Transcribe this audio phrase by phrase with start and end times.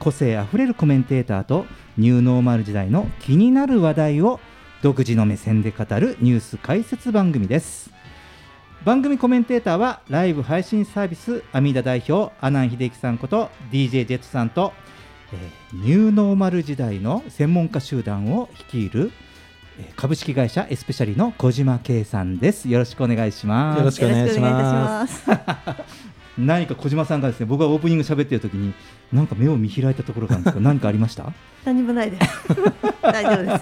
[0.00, 1.66] 個性あふれるコメンテーターと
[1.98, 4.40] ニューノーマル時代の気になる話題を
[4.82, 7.90] 独自の目線で語るニュース解説番組です
[8.82, 14.72] 番組コメンテーターはライブ配信サービス阿弥陀代表阿南秀樹さんこと DJ ジェットさんと、
[15.34, 19.12] えーニューノーマル時代の専門家集団を率いる
[19.78, 25.24] えー株式会社エスペシャリの小島圭さんですよろしくお願いしますよろしくお願いします。
[25.24, 25.30] す。
[26.38, 28.72] 何か小島さんがですね僕がオープニング喋ってる時に
[29.12, 31.32] なんか目を見開いたところがあるんですけど 何かありました？
[31.64, 32.48] 何もないです。
[33.02, 33.58] 大丈夫で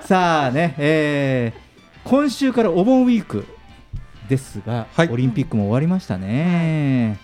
[0.00, 0.06] す。
[0.08, 1.72] さあね、えー
[2.04, 3.46] 今週からお盆ウィーク
[4.28, 7.16] ですが、はいオリンピックも終わりましたね。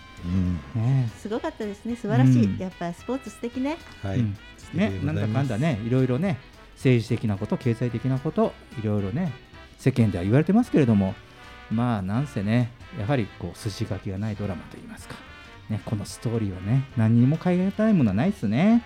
[0.75, 1.97] ねすごかったですね。
[1.97, 2.45] 素晴らしい。
[2.45, 3.77] うんやっぱりスポーツ素敵ね。
[4.03, 4.19] はい。
[4.19, 4.37] うん
[4.75, 6.37] ねなんだかんだねいろいろね
[6.75, 8.53] 政治的なこと経済的なこと
[8.83, 9.33] いろいろね
[9.79, 11.15] 世間では言われてますけれども
[11.71, 15.15] まあなんせねやはりこう筋書きがないドラマといいますか、
[15.69, 18.83] ね、このストーリーをね何にも変えたいものはないですね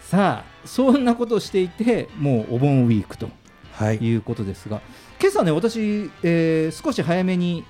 [0.00, 3.28] さあそんなことをしていてもうお盆ウィークと
[3.72, 3.96] はい。
[3.98, 4.80] いうことですが
[5.20, 7.64] 今朝ね私、えー少し早めに、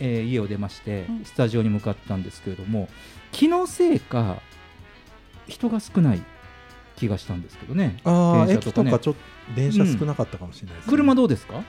[0.00, 2.88] えー家を出ましてうんスタジオに向かったんですけれども
[3.30, 4.38] 気のせいか
[5.46, 6.22] 人が少ない
[6.96, 9.20] 気がしたんですけどねああ、電車とかね駅とかちょっと
[9.54, 10.90] 電車少なかったかもしれないですね。
[10.90, 11.62] 車どうですか？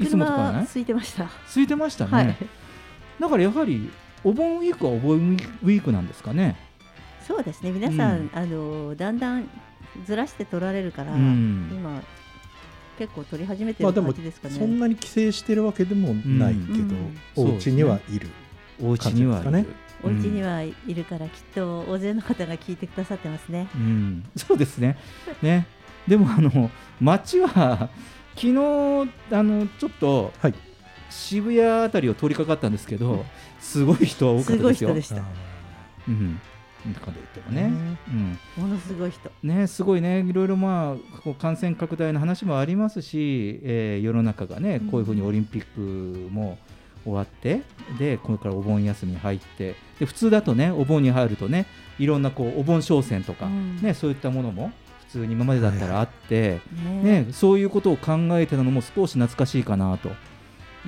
[0.00, 0.66] いつもと変わらない？
[0.66, 1.24] 車空いてました。
[1.24, 2.36] 空いてましたね、はい。
[3.20, 3.90] だからやはり
[4.24, 5.18] お盆ウィークはお盆
[5.62, 6.56] ウィークなんですかね
[7.26, 7.72] そうですね。
[7.72, 9.50] 皆さん、うんあのだんだん
[10.06, 12.02] ずらして取られるから、うん今
[12.98, 14.54] 結構取り始めてる感じですかね。
[14.54, 16.60] そんなに帰省してるわけでもないけ
[17.36, 18.28] ど、うんお家にはいる。
[18.82, 19.66] お家にはいる、
[20.02, 23.68] お家にはいるから、きっと大勢の方が聞いてくださってますね。
[23.74, 24.96] うん、そうですね。
[25.42, 25.66] ね、
[26.08, 27.90] でもあの街は
[28.34, 28.56] 昨日
[29.32, 30.54] あのちょっとはい。
[31.10, 33.24] 渋谷あたりを通りかかったんですけど、
[33.60, 34.62] すごい人は多かったですよ。
[34.62, 35.16] すごい人でした。
[35.16, 35.24] あ
[36.08, 36.40] うん、
[36.94, 37.62] かで言ってもね。
[37.68, 37.98] ね。
[38.56, 38.64] うん。
[38.64, 39.30] ものすごい人。
[39.42, 46.58] ね、すごいね、いろいろまあこう感染拡大の話もありますし、えー世の中がね、こういうふうにオリンピックも
[47.04, 47.62] 終わって、
[47.98, 51.66] でこれからお盆休みに入って、で普通だとね、お盆に入るとね、
[51.98, 53.76] いろんなこうお盆商戦とか、うん。
[53.82, 54.72] ね、そういったものも
[55.08, 56.60] 普通に今までだったらあって、
[57.02, 57.22] ね。
[57.24, 60.10] ね、そういうことを考えてたのも少し懐かしいかなと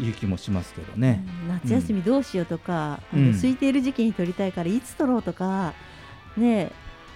[0.00, 1.24] いう気もしますけどね。
[1.44, 5.74] うん夏休みどうしようとか、うん空いている時期に取りたいからいつ取ろうとか、
[6.36, 6.72] ね、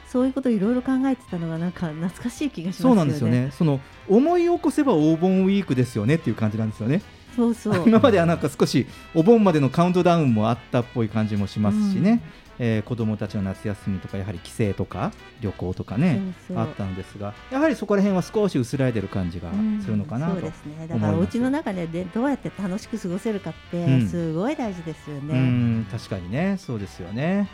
[0.09, 2.91] そういうことをいろいろ考えてたのがなんか懐かしい気がしますよね。
[2.91, 3.51] そうなんですよね。
[3.53, 7.03] その思い起こせばお盆ウィークですよねっていう感じなんですよね。
[7.35, 7.83] そうそう。
[7.89, 12.21] 今まではなんか少しお盆までのカウントダウンもあったっぽい感じもしますしね、
[12.59, 16.21] えー子どもたちの夏休みとかやはり帰省とか旅行とかね
[16.55, 20.87] あったんですがやはりそこら辺は少し薄らいでる感じがうんするのかなと、そうですね。
[20.87, 25.39] だからお家の中ででどうやって楽しく過ごせるかってうんすごい大事ですようね。
[25.39, 27.49] ん確かにねそうですよね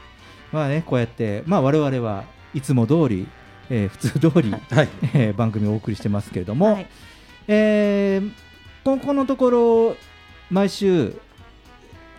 [0.53, 2.25] まあねこうやってまあ我々は
[2.55, 3.27] いつも通り、
[3.71, 4.89] えー普通通り、 はい。
[5.15, 6.87] えー番組をお送りしてますけれども、はい
[7.49, 8.31] えー
[8.85, 9.97] ここのところ
[10.51, 11.15] 毎週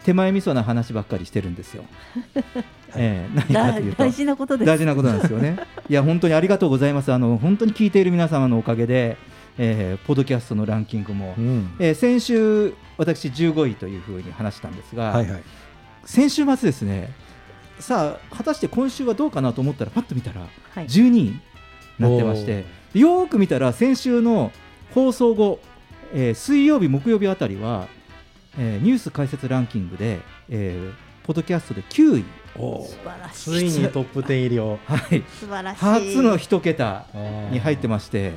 [0.06, 1.84] 手前味噌な話ばっかりしてるんですよ。
[2.96, 4.68] えー何かだというと大事なことです。
[4.68, 5.58] 大事なことなんですよね。
[5.90, 7.12] いや本当にありがとうございます。
[7.14, 9.18] あの本当に聞いている皆様のおかげで、
[9.58, 11.72] えーポッドキャストのランキングも、うん。
[11.80, 15.42] えー先週私15位というふうに話したんですが、はいはい。
[16.06, 17.12] 先週末ですね。
[17.80, 20.42] さあ果たして今週はどうかなと思ったらパッと見たら
[20.76, 20.86] はい。
[20.88, 21.40] 12位に
[22.00, 24.52] なってまして、よーく見たら先週の
[24.94, 25.60] 放送後、
[26.14, 27.88] えー水曜日木曜日あたりは、
[28.58, 30.20] えーニュース解説ランキングで、
[30.50, 32.26] えーポッドキャストで9位。
[32.58, 33.72] お素晴らしい。
[33.72, 34.80] ついにトップ10入りを。
[34.86, 35.24] はい。
[35.40, 35.80] 素晴らしい。
[35.80, 37.06] 初の一桁
[37.52, 38.34] に入ってまして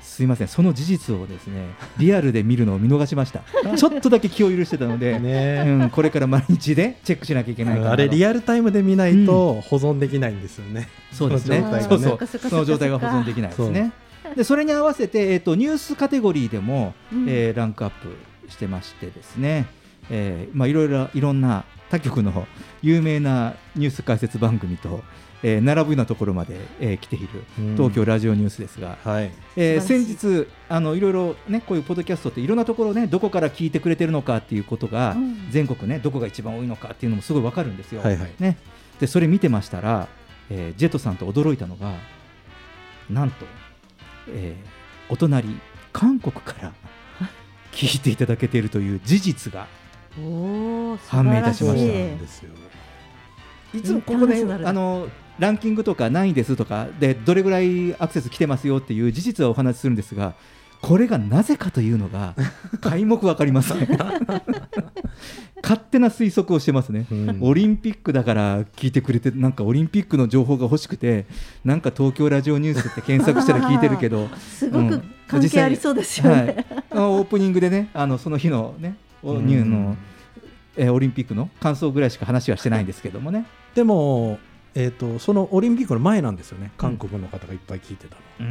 [0.00, 0.48] すいません。
[0.48, 1.66] その事実をですね
[1.98, 3.42] リアルで見るのを見逃しました。
[3.76, 5.64] ちょっとだけ気を許してたので、ね。
[5.66, 7.86] うん、これから毎日でチェックしなきゃいけないかな。
[7.88, 10.88] とあれリアルタイムで見ないと保存できないんですよね。
[11.10, 11.58] そうですね。
[11.58, 12.04] その状態がね。
[12.06, 12.50] そうそう。
[12.50, 13.92] その状態が保存できないですね。
[14.36, 17.26] でそれに合わせて、えー、とニュースカテゴリーでも、うん。
[17.28, 18.16] えーランクアップ
[18.48, 19.66] してましてですね、
[20.10, 22.46] えーまあ、いろいろいろんな他局の
[22.82, 25.02] 有名なニュース解説番組と、
[25.42, 27.76] えー並ぶようなところまで、えー来ているうん。
[27.76, 29.30] 東京ラジオニュースですが、はい。
[29.56, 35.36] えー先日あのいろいろねこういうポッドキャストっていろんなところねどこから聞いてくれてるのかっていうことが、うん。
[35.50, 38.00] 全国ねどこが一番多いのかっていうのもすごいわかるんですよ。
[38.02, 38.32] はいはい。
[38.40, 38.56] ね、
[39.00, 40.08] でそれ見てましたら、
[40.50, 41.92] えージェットさんと驚いたのが
[43.10, 43.46] なんと、
[44.28, 45.60] えーお隣
[45.92, 46.72] 韓国から
[47.74, 49.66] 聞いていただけているという事実が
[51.08, 53.78] 判明いいたしました。
[53.78, 53.82] い。
[53.82, 60.34] つもここであのランキングとか何位ですとかでどれぐらいアクセス来てますよっていう事実はお話しするんですが
[60.86, 62.34] これがなぜかというのが
[62.84, 63.88] 皆目わかりません
[65.62, 67.38] 勝手な推測をしてますね、うん。
[67.40, 71.24] オリンピックだから聞いてくれてなんかオリンピックの情報が欲しくて
[71.64, 74.28] なんか東京ラジオニュースって検索したら聞いてるけど。
[74.46, 75.02] すごくうん。
[75.26, 79.96] 関係ありそうですよね、はい、あのオープニングでねあのその日のねおニューの、
[80.76, 83.46] えーオリンピックの感想ぐらいしか話はしてないんですけどもね。
[83.74, 84.38] でも、
[84.74, 88.46] えー、とそのオリンピックの前なんですよね、韓国の方がいっぱい聞いてたの、うん。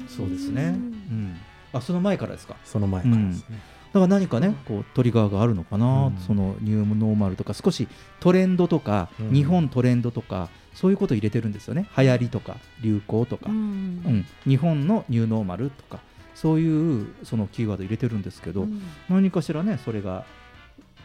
[0.00, 0.08] うん。
[0.08, 0.74] そうですね。
[1.10, 1.36] うん。
[1.72, 2.56] あ、その前からですか？
[2.64, 3.58] その前からですね。
[3.88, 6.16] だから何かね、こうトリガーがあるのかな、うん。
[6.18, 7.88] そのニューノーマルとか、少し
[8.20, 9.32] トレンドとか、うん。
[9.32, 11.86] 日本トレンドとか、そういうことを入れてるんですよね。
[11.96, 14.26] 流行りとか、流行とか、ううんん。
[14.46, 16.00] 日本のニューノーマルとか、
[16.34, 18.82] そういうそのキーワード入れてるんですけど、うん。
[19.08, 20.24] 何かしらね、それが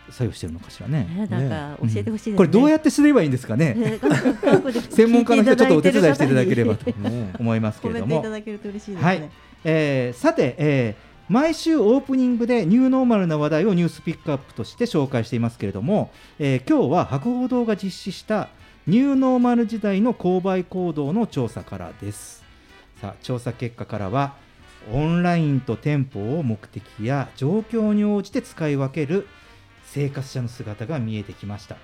[0.10, 1.06] 作用してるのかしらね。
[1.06, 4.00] ねなんか教えてほしいですね、これどうやってすればいいんですかね。
[4.92, 8.22] 専門家の人ちょっとお手伝いしていただければとね思いますけれども。
[8.22, 9.30] はい、
[9.64, 18.50] えーさて、えー毎週オープニングでニューノーマルな話題をニュースピックアップとして紹介していますけれども、えー今日は博報堂が実施した
[18.86, 22.44] ニューノーマル時代の購買行動の調査からです
[23.00, 24.36] さあ調査結果からは
[24.92, 29.28] オンラインと店舗を目的や状況に応じて使い分ける
[29.94, 31.78] 生活者の姿が見えてきました。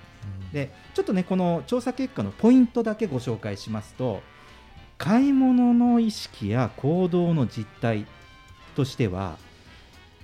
[0.52, 4.20] でちょっとねこの調査結果のポイントだけご紹介しますと
[4.98, 8.06] 買い物の意識や行動の実態
[8.74, 9.38] としては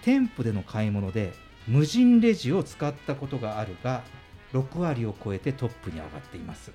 [0.02, 1.32] 店舗での買い物で
[1.68, 4.02] 無人レジを使ったことがあるが
[4.52, 6.72] 6割を超えてトップに上がっています、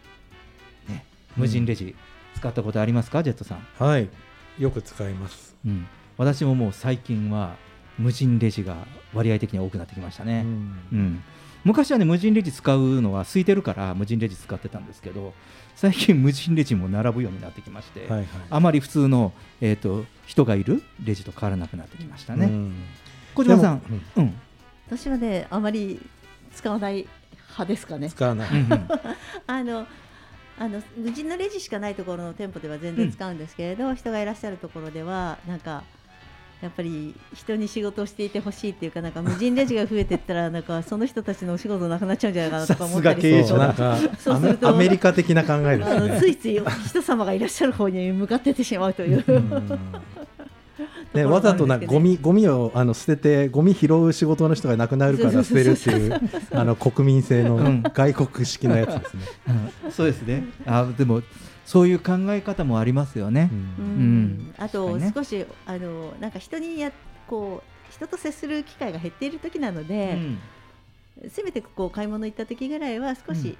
[0.88, 1.06] ね、
[1.36, 1.94] 無人レジ
[2.36, 4.10] 使ったことありますか、ジェットさん、はい、
[4.58, 5.56] よく使います。
[5.66, 5.88] うん、
[6.18, 7.56] 私ももう最近は
[7.98, 10.46] 無人レジが割合的に多くなってきましたね、
[10.92, 11.24] うん、
[11.64, 15.34] 昔はね無人レジ使うのは空いてるから無人レジ使ってたんですけど
[15.76, 18.28] 最近無人レジも並ぶようになってきまして、はいはい。
[18.50, 22.46] あまり普通の、えー、と人がいるレジと変わらなくなってきましたね。
[22.46, 22.76] うん
[23.34, 23.82] 小島さん、
[24.18, 24.34] うん
[24.88, 26.02] 私はねあまり
[26.54, 28.10] 使わない派ですかね。
[28.10, 28.50] 使わない。
[28.50, 28.88] うんうん
[29.48, 29.88] あの
[30.60, 35.84] あの無人のレジしかないところの店舗では全然使うんですけれど、人がいらっしゃるところではなんか
[36.62, 46.20] やっぱり人に仕事をしていてほしいっていうかなんか無人レジが増えていったらなんかその人たちのお仕事なくなっちゃうんじゃないかなとか思ったりするとさすが経営者そうなんかそうするとアメリカ的な考えですね。
[46.20, 49.24] ついつい人様がいらっしゃる方に向かってってしまうという。
[49.28, 49.80] うん。
[51.14, 56.22] ね、わざとなゴミゴミをあの捨ててゴミ拾う仕事の人がなくなるから捨てるっていう。
[56.52, 57.84] あの国民性のうん。
[57.84, 59.22] 外国式のやつですね。
[59.86, 59.92] うん。
[59.92, 60.46] そうですね。
[60.66, 61.22] あでも
[61.66, 63.50] そういう考え方もありますよね。
[63.52, 63.86] うん。
[63.86, 64.54] うん。
[64.58, 66.92] あと少しあのなんか人にや
[67.28, 70.40] こう人と接する機会が減っている時なのうで、ん。
[71.30, 73.36] せめてこう買い物行った時ぐらいは少うん。
[73.36, 73.58] し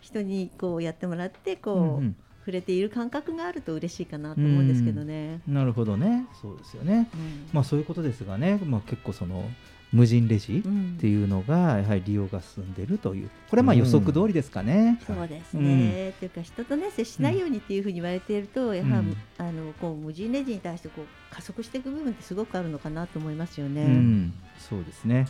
[0.00, 2.16] 人にこうやってもらってこう、うんうん
[2.48, 5.42] 触れている感覚があると嬉しいかなと思うんですけどね。
[5.46, 6.26] なるほどね。
[6.40, 7.10] そうですよね。
[7.12, 7.48] うん。
[7.52, 9.44] まあそういうことですがね、まあ、結構その
[9.92, 10.94] 無人レジうん。
[10.96, 13.28] っていうのがやはり利用が進んでるという。
[13.50, 14.98] これはまあ予測通りですかね。
[15.06, 23.82] そうですうね、というか人とね接しないようにっていうふうに言われていると、やはり、うんあのこう無人レジに対してこう加速していく部分ってすごくあるのかなと思いますよね。
[23.82, 25.28] うん、そうですね。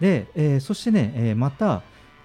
[0.00, 1.82] で、えーそしてね、えーまた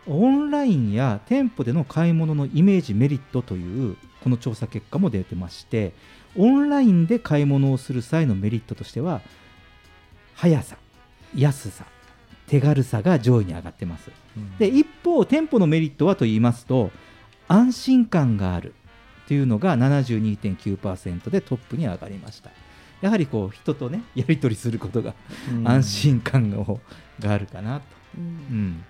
[0.08, 5.94] オンラインや店舗での買い物のイメージメリットというこの調査結果も出てまして
[6.38, 9.22] オンラインで買い物をする際のメリットとしては
[10.36, 10.78] 速さ
[11.36, 11.86] 安さ
[12.48, 14.12] 手軽さが上位に上がってます。
[14.60, 16.92] で一方店舗のメリットはと言いますと
[17.48, 18.74] 安心感がある
[19.28, 22.50] というのが72.9%でトップに上がりました。
[23.00, 25.14] やはりこう人とねやり取りすることが
[25.64, 26.58] 安心感が
[27.20, 27.86] があるかなと、
[28.18, 28.24] うん。
[28.24, 28.84] うん、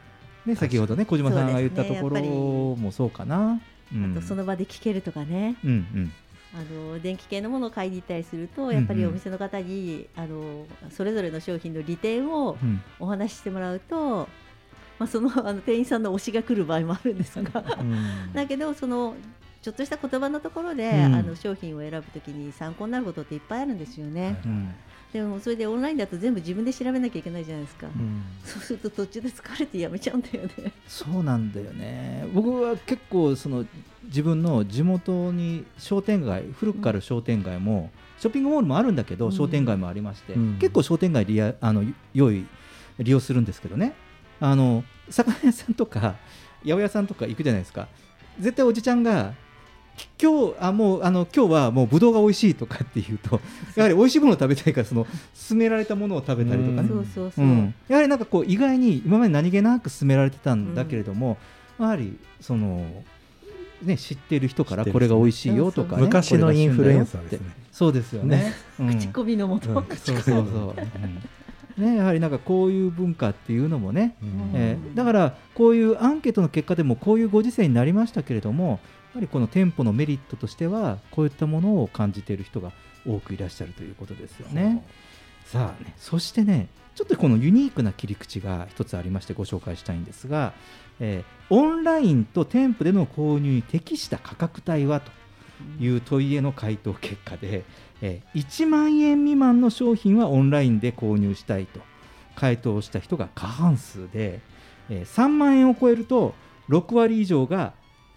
[0.46, 3.62] ね、先ほどね小島さんが言ったところもそうかな。
[3.94, 4.12] うん。
[4.12, 6.14] あとその場で聞けるとかね、うんうん。
[6.54, 12.82] あの電気系のものを買いに行ったりするとやっぱりお店の方に、あのそれぞれの商品の利点をうん。
[13.00, 14.28] お話ししてもらうと、
[15.00, 17.64] まあ、その あの店員さんの推しが来る場合もあるんですが。
[17.80, 19.16] うんだけどその
[19.62, 24.74] ちょっとした言葉のところで、うんあの商品を選ぶときに参考になることっていっぱいあるんですよね、うん
[25.14, 28.24] でもそれでオンラインだと全部自分で調べなきゃいけないじゃないですか、うん。
[28.46, 30.72] そうすると途中で疲れてやめちゃうんだよね。
[30.88, 32.28] そうなんだよね。
[32.34, 33.66] 僕は結構その
[34.06, 39.32] 自分の地元に商店街古くから商店街も、ショッピングモールもあるんだけど、うん。
[39.34, 40.58] 商店街もありまして、うん。
[40.60, 42.46] 結構商店街利やあの良い
[43.00, 43.94] 利用するんですけどね。
[44.40, 46.16] あの魚屋さんとか
[46.64, 47.90] 八百屋さんとか行くじゃないですか。
[48.40, 49.34] 絶対おじちゃんが
[50.22, 53.42] 今日あもうあの今日はもうぶどうが美味しいとかっていうと
[53.76, 55.06] やはり美味しいものを食べたいからその
[55.48, 61.38] 勧められたものを食べたりとかね、そうそうそう、うん、やはりなんかこう意外に今まで何気なく勧められてたんだけれども、
[61.80, 62.86] やはりその、
[63.82, 67.50] ね、知っている人からこれが美味しいよとか、ね、昔のインフルエンサーですね。
[67.72, 68.38] そうですよね。
[68.38, 68.54] ね。
[68.80, 68.88] うん。
[68.98, 70.76] 口コミのもと、うんそうそうそう、
[71.78, 71.84] うん。
[71.84, 74.52] ね、やはりなんかこういう文化っていうのもね、うん。
[74.54, 78.80] えーだからこういうアンケートの結果でもこういうご時世になりましたけれども
[79.14, 82.72] やはりこの店舗のメリットとしてはこういったものを感じている人が
[83.06, 84.86] 多くいらっしゃるということですよね。
[85.46, 90.54] さあね、そしてね、ちょっとこのユニークな切り口が一つありましてご紹介したいんですが、
[91.00, 95.12] えーオンラインと店舗での購入に適した価格帯はと
[95.84, 97.66] いう問いへの回答結果で、
[98.02, 101.82] えー1万円未満の商品はオンラインで購入したいと
[102.36, 104.40] 回答した人が過半数で、
[104.90, 106.34] えー3万円を超えると
[106.70, 107.74] 6割以上が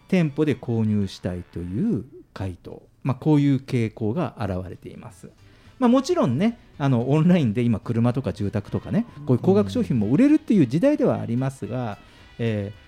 [0.09, 5.31] 店舗で購入したいという回答、まあ、こういう傾向が現れています。
[5.79, 11.99] まあ、もちろんねあのオンラインで今車とか住宅とかねこういう高額商品も売れるっていう時代ではありますが、
[12.39, 12.85] えー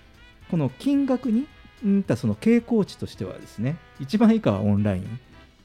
[0.49, 1.47] この金額に
[1.83, 5.19] うんたその傾向値としてはですね一番以下はオンライン、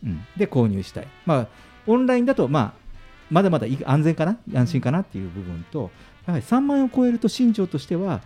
[0.04, 1.48] うんで購入したい、まあ、
[1.86, 2.72] オンラインだと、まあ、
[3.30, 5.90] まだまだ安全かな安心かなっていう部分と
[6.26, 8.20] やはり3万円を超えると新庄としては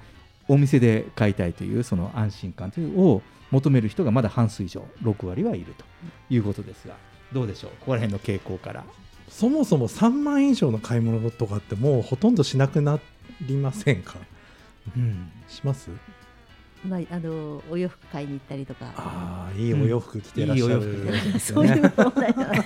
[0.49, 5.85] お店で買いたいというその安心感というを求める人がまだ半数以上6割はいると
[6.31, 6.95] いうことですが
[7.33, 7.71] どうでしょう？
[7.81, 8.85] ここら辺の傾向から。
[9.29, 13.00] そもそも3万円以上の買い物とかってもうほとんどしなくな
[13.43, 14.15] りませんか？
[14.97, 15.91] うんします？
[16.85, 18.93] まあ、あのお洋服買いに行ったりとか。
[18.97, 22.65] ああいいお洋服着てらっしゃる、いいお洋服着てらっしゃるんですそういう問題じゃない。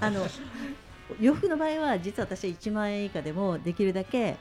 [0.00, 0.26] あの
[1.20, 4.36] 洋服の場合は実は私は1万円以下でもできるだけ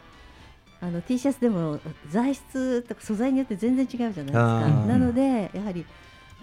[0.79, 1.79] あの T シャツでも
[2.09, 4.37] 材質とか素材によって全然違うじゃないですあか。
[4.37, 4.85] ー。
[4.85, 5.85] なのでやはり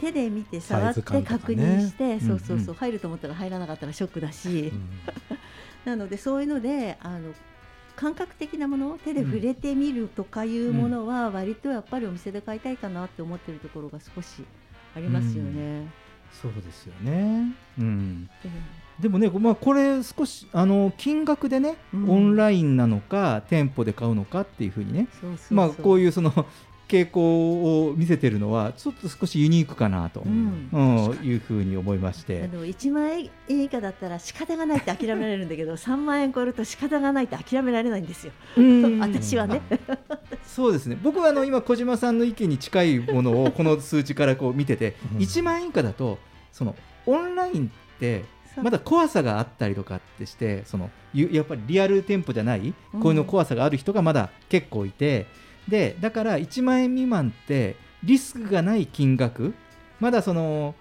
[0.00, 4.90] 手で見て触って確認して、そうそううんそうう入ると思ったら入らなかったらショックだし、うん。
[5.84, 7.32] なのでそういうのであの
[7.94, 14.44] 感覚的なもの手で触れてみるとかいうものは割とやっぱりお店で買いたいかなって思ってるところが少し
[14.96, 15.86] ありますよね。
[16.32, 18.28] そうですよね、うん、うん
[19.00, 22.10] でもね、まあ、これ少しあの金額でね、うん。
[22.10, 25.08] オンラインなのか店舗で買うのかっていうふうにね。
[25.50, 26.46] まあ、こういうその
[26.86, 30.68] 傾向を見せてるのはちょっと少しユニークかなと、うん。
[30.72, 32.46] うんいうふうに思いましあて。
[32.46, 38.98] の1万円以下だったら仕方がないって諦められるんだけど 3万円超えると仕方がないって諦められないんですよ、うん。
[39.00, 39.60] 私はね。
[40.46, 40.96] そうですね。
[41.02, 45.18] 僕はあの今小島さんの意見に近いものをこの数値からこう見てて、うん。
[45.18, 46.18] 1万円以下だと
[46.52, 48.24] そのオンラインって
[48.62, 53.00] まだ怖さがあったりとかってしてそのゆやっぱりリアル店舗じゃないうん。
[53.00, 55.26] こういうの怖さがある人がまだ結構いて、
[55.68, 59.54] でだから1万円未満ってリスクがない金額
[60.00, 60.74] まだその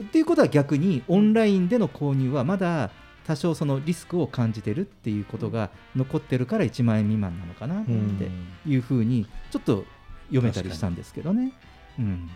[0.00, 2.90] っていうことは逆にオンラインでの購入はまだ
[3.26, 7.92] 多少そのリスクを感じてるっていうことが残ってるから1万円未満なのかなって
[8.68, 9.84] いうふうにちょっと
[10.28, 11.52] 読めたりしたんですけどね。
[11.98, 12.30] うん。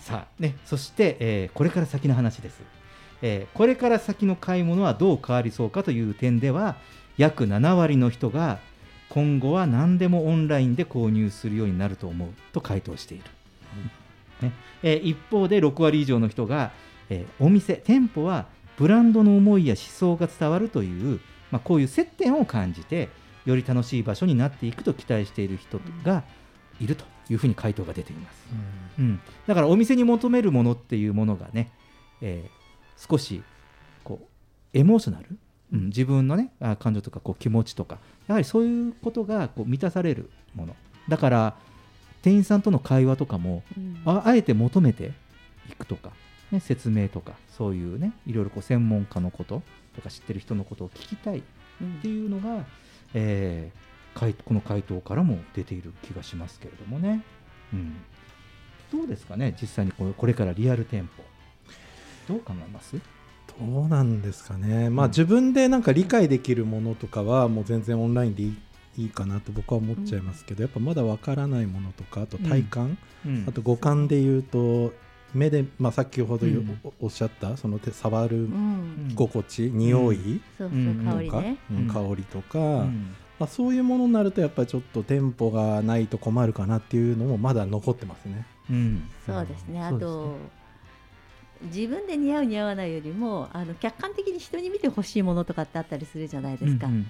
[0.00, 2.60] さあね、そして、えーこれから先の話です、
[3.22, 6.76] えーこれから先の買い物はどう変わりそうかという点では
[7.16, 8.58] 約7割の人が
[9.08, 13.24] 今後は何でもオンラインで購入するようになると思うと回答している、
[14.42, 14.52] ね。
[14.82, 16.72] えー一方で6割以上の人が、
[17.10, 23.08] えーお店店舗はブランドの思いや思想が伝わるという、まあ、こういう接点を感じて
[23.44, 26.24] より楽しい場所になっていくと期待している人が
[26.80, 28.46] いるというふうに回答が出ています。
[28.98, 31.70] うん、だからお店に求めるものっていうものがね、
[32.20, 32.63] えー
[32.96, 33.42] 少し
[34.02, 35.26] こうエモーショナル、
[35.72, 37.98] うん、自分のねあ感情とかこう気持ちとか。
[38.26, 40.76] やはりそういうことがこう満たされるもの。
[41.08, 41.56] だから
[42.22, 44.02] 店員さんとの会話とかもうん。
[44.04, 45.12] ああえて求めて
[45.68, 46.12] いくとか、
[46.50, 49.62] ね、説明とかそういうねいろいろこう専門家のこと
[49.94, 51.42] とか知ってる人のことを聞きたい
[51.80, 51.96] うん。
[51.98, 52.64] っていうのが、
[53.14, 57.22] えー回この回答からも出ている気がしますけれどもね。
[57.72, 57.96] うん、
[58.92, 61.24] どうですかね実際にこれこれからリアル店舗
[62.28, 62.96] どう考えます
[63.60, 65.10] どうなんですかね、まあ、うん。
[65.10, 68.56] 自分でなんか理解できるものとかはもう全然オンラインでいい
[68.96, 73.44] いいかなと僕は思っちゃいますけど、やっぱまだわからないものとかあと体感、うん。
[73.48, 74.92] あと五感で言うと
[75.34, 76.80] 目で、まあ、先ほど言ううん。
[76.84, 79.12] おおっしゃったその手触るうん。
[79.16, 80.40] 心地、匂い。
[80.56, 81.04] そうそううん。
[81.04, 81.42] 香りとか、
[82.08, 83.14] 香りとか、うん。
[83.40, 88.46] まあ、そういうものになるとやっぱりちょっと店舗がないと困るかなっていうのもまだ残ってますね。
[88.70, 89.10] うん。
[89.26, 89.82] そうですね。
[89.82, 90.36] あと
[91.64, 97.06] 自分で似合う似合わないよりもあの客観的に人に見てほしいものとかってあったりするじゃないですか、うん。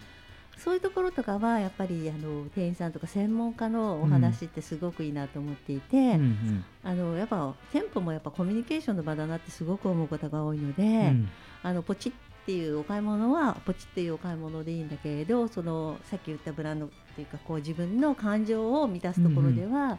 [0.58, 6.64] そういうところとかはやっぱりあの店員さんとか専門家のお話ってすごくいいなと思っていて、うんうん。
[6.82, 11.28] あのやっぱ店舗もやっぱコミュニケーションの場だなってすごく思うことが多いので、うん。
[11.62, 12.12] あのポチっ
[12.46, 19.99] ていうお買い物はポチっていうお買い物でいいんだけれどそのさっき言ったブランドっていうかこう自分の感情を満たすところでは、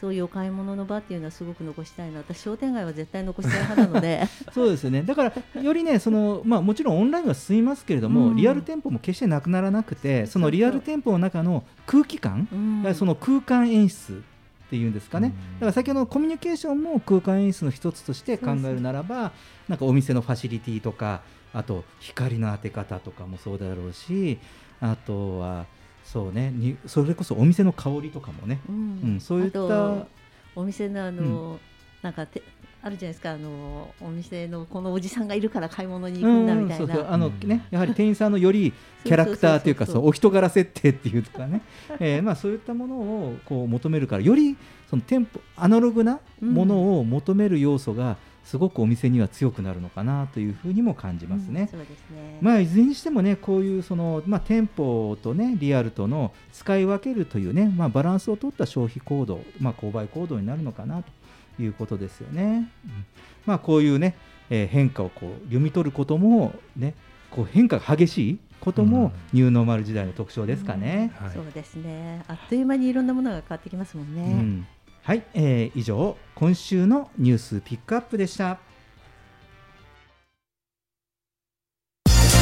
[0.00, 2.18] そういうお買い物の場っていうのはすごく残したいな。
[2.18, 4.26] 私商店街は絶対残したい派なので。
[4.52, 5.02] そうですよね。
[5.02, 8.36] だからよりねその、まあ、もちろんオンラインは進みますけれども、うん。
[8.36, 12.94] リアル店舗も決してなくならなくてそのリアル店舗の中の空気感、うん。
[12.94, 14.22] その空間演出
[14.66, 15.34] っていうんですかね、うん。
[15.54, 19.32] だから先ほどのコミュニケーションも空間演出の一つとして考えるならば
[19.68, 21.22] なんかお店のファシリティとか
[21.54, 24.38] あと光の当て方とかもそうだろうし
[24.80, 25.66] あとは
[26.06, 26.50] そうね。
[26.50, 30.06] にそれこそお店の香りとかもね、ううんん、そういったあと
[30.54, 31.58] お店のあの、
[32.00, 32.42] なんかて
[32.80, 33.32] あるじゃないですか。
[33.32, 37.06] あのお店のこのおじさんがいるから買い物に行くんだみたいな、うんそうそう。
[37.10, 37.48] あのうん。
[37.48, 38.72] ねやはり店員さんのより
[39.04, 41.62] キャラクターというかお人柄設定っていうかね、
[41.98, 44.56] えーまあそういったものをこう求めるからより
[44.88, 51.62] その店舗アナログなものを求める要素がすごくお店には強くなるのかなというふうにも感じますね。
[51.62, 62.70] うんそうですね、まあ、いずれにしてもね、こういうその、まあ、店舗とね、リアルとの使い分けるというね、まあ、バランスを取った消費行動、まあ、購買行動になるのかなということですよね。
[62.84, 63.04] うん。
[63.46, 64.14] まあ、こういうね、
[64.48, 66.94] えー変化をこう読み取ることも、ね、
[67.32, 71.12] こう変化が激しいことも、ニューノーマル時代の特徴ですかね。
[71.16, 71.30] はい。
[71.32, 72.22] そうですね。
[72.28, 74.66] あっという間にいろんなものが変わってきますもんね、うん
[75.06, 78.58] はい、えー以上、今週のニュースピックアップでした。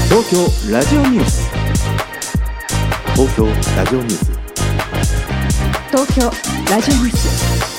[0.08, 1.50] 東京ラジオニュース。
[3.14, 3.46] 東京
[3.76, 4.30] ラジオニュース。
[5.90, 6.22] 東京
[6.74, 7.73] ラジオニュース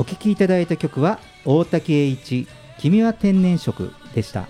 [0.00, 2.48] お聴きいただいた曲は大竹栄一
[2.80, 4.48] 「君は天然色」でした。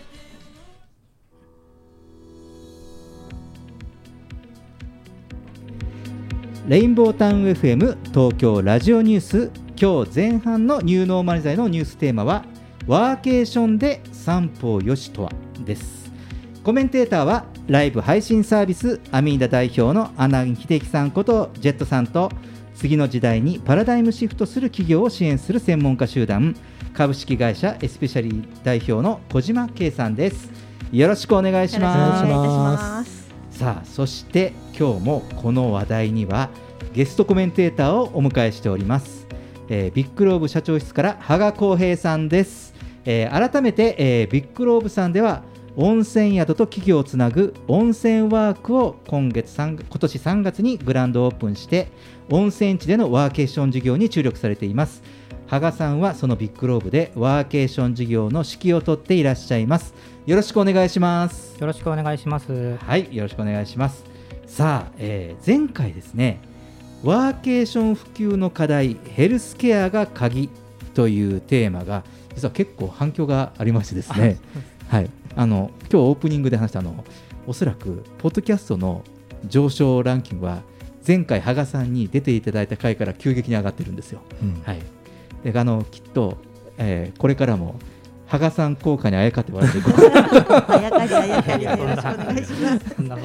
[6.69, 12.45] レインボータウン FM 東京ラジオニュース今日前半のニューノーマル剤のニューステーマは
[12.87, 15.33] ワーケーションで散歩よしとは
[15.65, 16.13] です。
[16.63, 22.31] コメンテーターはライブ配信サービスアミーダ代表のアナン秀樹さんことジェットさんと
[22.75, 26.57] 次の時代にパラダイムシフトする企業を支援する専門家集団
[26.95, 30.51] 株式会社エスペシャリー代表の小島圭さんです。
[30.93, 32.23] よろしくお願いします。
[32.23, 33.21] しくお願いします。
[33.51, 36.49] さあそして今日もこの話題には
[36.95, 39.27] ゲストコメンテーターをお迎えしております、
[39.69, 45.43] えービッグローブ社長室から羽賀光平さんです、えー改めて、えービッグローブさんでは
[45.77, 51.89] 温泉宿と企業をつなぐ温泉ワークを今月3今年3月にグランドオープンして
[52.31, 55.03] 温泉地でのワーケーション事業に注力されています。
[55.49, 59.95] 羽賀さんはそのビッグローブでワーケーション事業の指揮を執っていらっしゃいます。
[60.27, 61.61] よろしくお願いします。
[61.61, 62.77] よろしくお願いします。
[62.77, 64.05] はい、よろしくお願いします。
[64.47, 66.41] さあ、えー前回ですね、
[67.03, 70.51] ワーケーション普及の課題、ヘルスケアが鍵
[70.95, 72.05] というテーマが、
[72.37, 74.39] 実は結構反響がありましてですね、
[74.89, 77.05] はい、あの今日オープニングで話したあの、
[77.47, 79.03] おそらくポッドキャストの
[79.49, 80.63] 上昇ランキングは、
[81.07, 84.21] 前回、羽賀さんに出ていただいた回から急激に上がってるんですよ。
[84.43, 84.63] うん。
[84.65, 84.81] はい、
[85.45, 86.39] であのきっと、
[86.79, 87.77] えーこれからも
[88.27, 93.19] 羽賀さん効果にあやかって笑っていこうあやかりあやかりでよろしくお願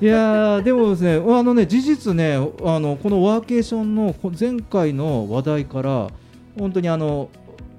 [0.00, 6.08] いやーでもですね、あのね事実ね、あのこのワーケーションのこ前回の話題から
[6.58, 7.30] 本当にあの、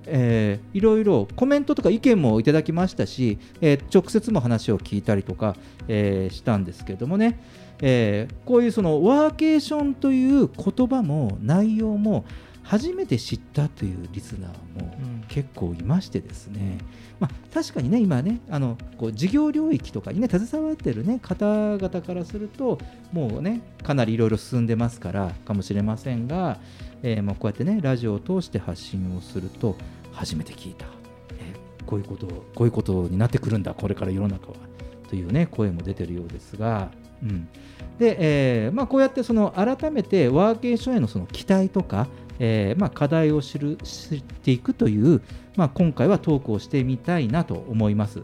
[0.09, 5.55] えーいろいろコメントとか意見もいただきましたし、えー直接も話を聞いたりとか、
[5.87, 7.39] えーしたんですけれどもね、
[7.81, 12.25] えーこういうそのワーケーションという言葉も内容も
[12.63, 15.19] 初めて知ったというリスナーもうん。
[15.29, 16.79] 結構いましてですね、
[17.19, 22.79] まあ、確かにね、今ね、あのこう事業領域とかにね、携わってる、ね、方々からすると、
[23.13, 26.59] もうね、かなりいろいろ進んでますからかもしれませんが、
[27.03, 29.75] えーまあ、こうやってね、ラジオを通して発信をすると、
[30.19, 30.85] 初めて聞いた、
[31.39, 31.53] え
[31.85, 34.55] こういうこと、こういうことになってくるんだ、これから世の中は。
[35.07, 36.91] というね、声も出てるようですが、
[37.23, 37.47] うん、
[37.97, 45.21] で、えーまあ、こうやってその改めてワーケーションへのその期待とか、えーまあ、課題を知る知っていくという、
[45.55, 48.23] まあ、今回はトークをしてみたいなと思います。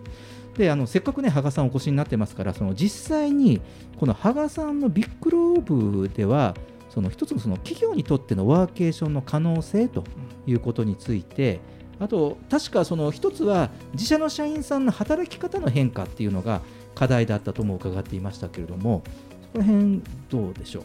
[0.57, 3.61] であのせっかくね羽賀さんお越しになってますからその実際に
[3.99, 6.55] この羽賀さんのビッグローブでは
[6.89, 10.05] その一つのその企業にとってのワーケーションの可能性と
[10.47, 11.59] いうことについて
[11.99, 16.61] あと確かその一つは自社の社員さんの働き方の変化っていうのが
[16.93, 19.03] 課題だったとも伺っていましたけれども
[19.41, 20.83] そこら辺どうでしょう、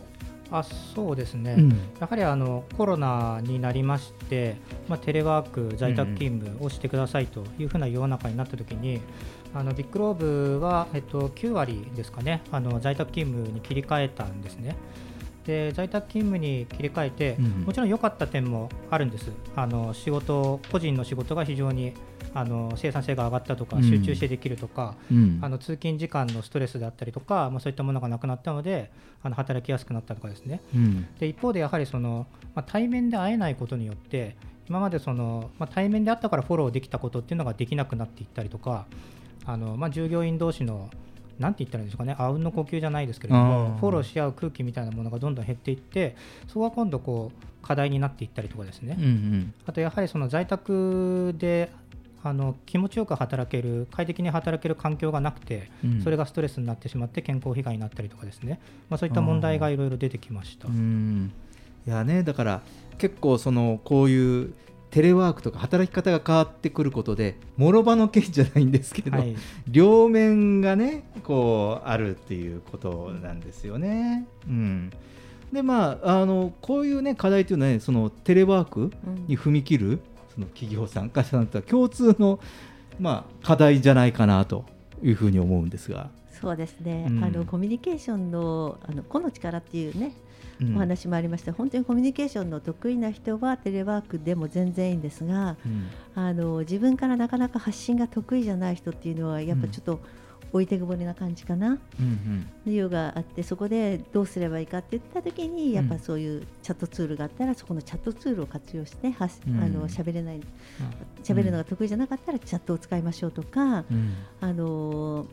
[0.52, 1.70] あそうですね、うん。
[2.00, 4.56] やはりあのコロナになりまして、
[4.88, 9.00] まあ、テレワーク、在宅勤務をしてくださいというふうな世の中になったときに、
[9.54, 14.76] あのビッグローブは、えっと、9割ですかね、あの在宅勤務に切り替えたんですね。
[15.46, 21.94] で在宅勤務に切り替えて、うんもちろん良かった点もあるんです、あの仕事個人の仕事が非常に
[22.34, 23.82] あの生産性が上がったとか、うん。
[23.82, 25.38] 集中してできるとか、うん。
[25.42, 28.90] あの通勤時間のストレスであったりとか、まあ、そういったものがなくなったので、
[29.22, 30.60] あの働きやすくなったとかですね。
[30.74, 31.08] うん。
[31.18, 34.36] で一方でやはりその、まあ、対面で会えないことによって
[34.68, 38.86] 今までその、まあ、対面であったからフォローできたことっていうのができなくなっていったりとか
[39.44, 40.90] あの、まあ、従業員同士の
[41.40, 46.14] なんて言ったらいいんですかねあうんの呼吸じゃないですけれどあもーフォローし合う空気みたいなものがどんどん減っていって
[46.46, 49.54] そこが今度こう課題になっていったりとかですね、うんうん。
[49.66, 51.70] あとやはりその在宅で
[52.22, 56.02] あの気持ちよく働ける快適に働ける環境がなくて、うん。
[56.02, 60.68] それがストレスになってしまって健康被害になったりとかですね、まあ、そういった問題がいろいろ出てきました。
[60.68, 61.32] うん。
[61.86, 62.62] いやねだから
[62.98, 64.54] 結構そのこういう
[64.90, 69.36] テレワークとか働き方が変わってくることでもろ刃の剣じゃないんですけど、はい。
[69.68, 74.26] 両面がねこうあるっていうことなんですよね。
[74.48, 74.90] うん、
[75.52, 78.92] でまああのこういうね課題というのはねそのテレワーク
[79.28, 80.00] に踏み切る
[80.34, 82.40] その企業さん会社さんとは共通の
[82.98, 84.64] まあ課題じゃないかなと
[85.02, 86.10] いうふうに思うんですが。
[86.40, 87.24] そうですね、うん。
[87.24, 90.29] あのコミュニケーションのあの個の力っていうね、うん
[90.74, 91.52] お話もありました。
[91.52, 95.88] 本当にコミュニケーションの得意な人はテレワークでも全然いいんですがうん。
[96.14, 100.00] あの自分からなかなか発信が得意じゃない人っていうのはやっぱちょっと
[100.52, 101.76] 置いてくぼりな感じかな、うんう
[102.08, 102.50] ん。
[102.66, 109.62] 理由があってそこでどうすればいいかって言った時にやっぱそういうチャットツールがあったらそこのチャットツールを活用してはしうん。
[109.62, 110.40] あの喋れない
[111.22, 114.14] 喋るのが得意じゃなかったらチャットを使いましょうとか、うん。
[114.40, 115.26] あの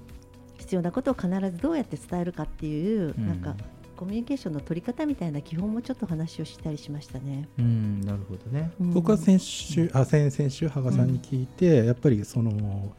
[0.59, 3.27] 必要なことを必ずどうやって伝えるかっていう、うん。
[3.27, 3.55] なんか
[3.97, 7.49] コミュニケーションの取り方みたいな基本もちょっと話をしたりしましたね。
[7.57, 8.71] うんなるほどね。
[8.79, 12.93] うん僕は先週、あ先先週羽賀さんに聞いて、やっぱりその、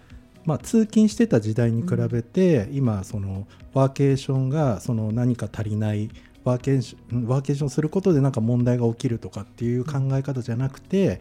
[0.45, 6.11] まあ、通勤してた時代に比べて、今そのワーケーションがその何か足りない
[6.49, 11.21] ワーケーションワーケーションすることでなんか問題が起きるとかっていう考え方じゃなくて、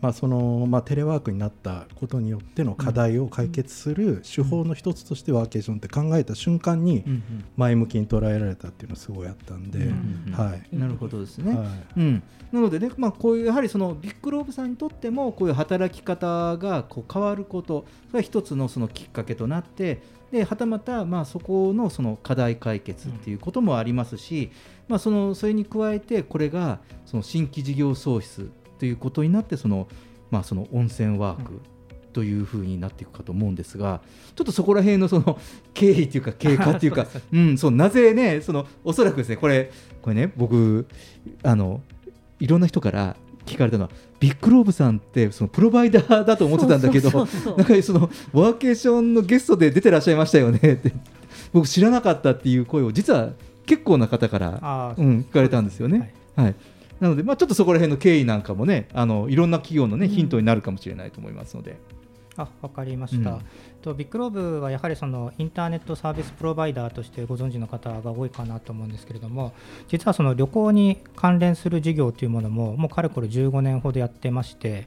[0.00, 10.32] まあそのまあ、テレワークになったことによっての課題を解決する手法の一つとしてワーケーションって考えた瞬間にうん前向きに捉えられたっていうのはすごいあったんで、うんうん。
[10.32, 11.56] はい、なるほどですね。
[11.56, 11.66] はい。
[11.96, 24.50] うん、なのでね、まあ、こういうやはりそのビッグローブさんにとってもこういう働き方がこう変わることそれは一つのそのきっかけとなってではたまたまあそこのその課題解決っていうこともありますし、
[24.86, 29.88] まあ、そのそれに加えてこれがその新規事業創出ということになってその,、
[30.30, 31.60] まあ、その温泉ワーク
[32.12, 34.00] というふうになっていくかと思うんですが
[34.34, 35.38] ちょっとそこら辺のその
[35.72, 39.70] 経緯というか経過というか うん、そうなぜねそのおそらくですねこれ
[40.02, 40.86] これね僕
[41.42, 41.80] あの
[42.40, 43.16] いろんな人から
[43.48, 50.92] 聞かれたのはビッグローブさんってそのプロバイダーだと思ってたんだけどなんかそのワーケーションのゲストで出てらっしゃいましたよねって。
[51.52, 53.30] 僕知らなかったっていう声を実は
[53.66, 56.14] 結構な方から、うん、聞かれたんですよね。
[56.36, 56.54] はい。
[57.00, 61.78] なので、まあ、ちょっとそこら辺の経緯なんかもねあのいろんな企業の、ね、ヒントになるかもしれないと思いますので。
[62.38, 63.40] あわかりました、うん。
[63.82, 69.52] とビッグローブはやはりそのインターネットサービスプロバイダーとしてご存知の方が多いかなと思うんですけれども
[69.88, 74.86] 実はその旅行に関連する事業というものももうかれこれ15年ほどやってまして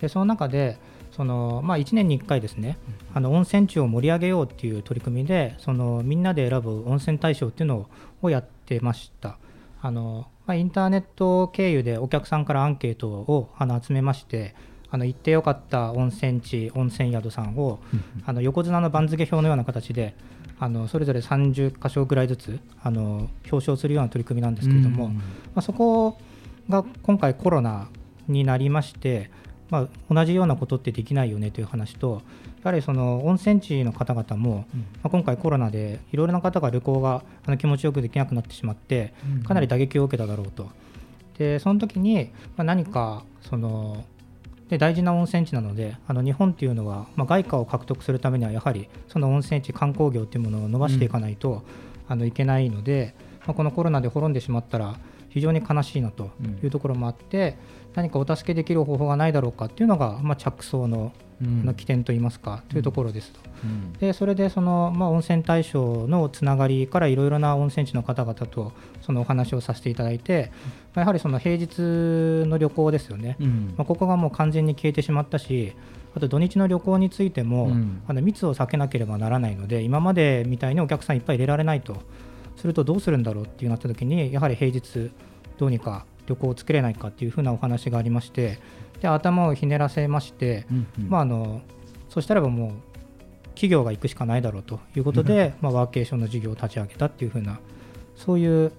[0.00, 0.78] でその中で
[1.12, 2.78] その、まあ、1年に1回ですね
[3.14, 7.88] あの温泉地を盛り上げようっていう取り組みでそのみんなで選ぶ温泉大賞っていうの
[8.22, 9.38] をやってました。
[9.80, 14.54] あのまあ、インターネット経由でお客さんからアンケートをあの集めまして
[14.90, 17.78] あの行ってよかった温泉地温泉宿さんを
[18.24, 20.14] あの横綱の番付表のような形で
[20.60, 25.22] あのそれぞれ30箇所ぐらいずつあの表彰するような取り組みなんですけれども、うんま
[25.56, 26.18] あ、そこ
[26.68, 27.88] が今回コロナ
[28.26, 29.30] になりまして、
[29.70, 32.22] まあ、同じようなことってできないよねという話と
[32.64, 39.42] やはりその温泉地の方々も、まあ、今回コロナでいろいろな方が旅行があの気持ちよくできなくなってしまってうん。
[39.44, 40.68] かなり打撃を受けただろうと。
[41.38, 44.04] でその時に、まあ、何かその
[44.68, 51.62] で大事な温泉地なのであの日本っていうのは、まあ、外貨を獲得するためにはやはりその温泉地観光業っていうものを伸ばしていかないと、
[52.08, 53.14] あのいけないので、
[53.46, 56.30] まあ、このコロナで滅んでしまったら非常に悲しいなと
[56.62, 57.56] いうところもあって、
[57.94, 61.12] 何かお助けできる方法がないだろうかっていうのが、まあ、着想の,、
[61.42, 61.64] うん。
[61.64, 63.40] の起点といいますかというところですと。
[63.64, 63.92] うん。
[63.94, 70.52] でそれでその、まあ、温泉大賞のつながりからいろいろな温泉地の方々とそのお話をさせていただいて、
[70.94, 71.78] まあやはりその平日
[72.48, 73.74] の旅行ですよね、うん。
[73.76, 75.72] まあ、ここがもう完全に消えてしまったし
[76.14, 78.02] あと土日の旅行についても、うん。
[78.06, 81.96] あの密を避けなければならないので今までみたいにお客さんいっぱい入れられないと
[82.58, 85.10] するとどうするんだろうっていうなった時にやはり平日
[85.58, 88.58] どうにか旅行を作れないかっていうふうなお話がありまして
[89.00, 91.62] で頭をひねらせまして、うんうんまあ、あの
[92.08, 92.70] そしたらばもう
[93.50, 97.60] 企業が行くしかないだろうということで、まあ、ワーケーションの事業を立ち上げたっていうふうな
[98.16, 98.72] そういう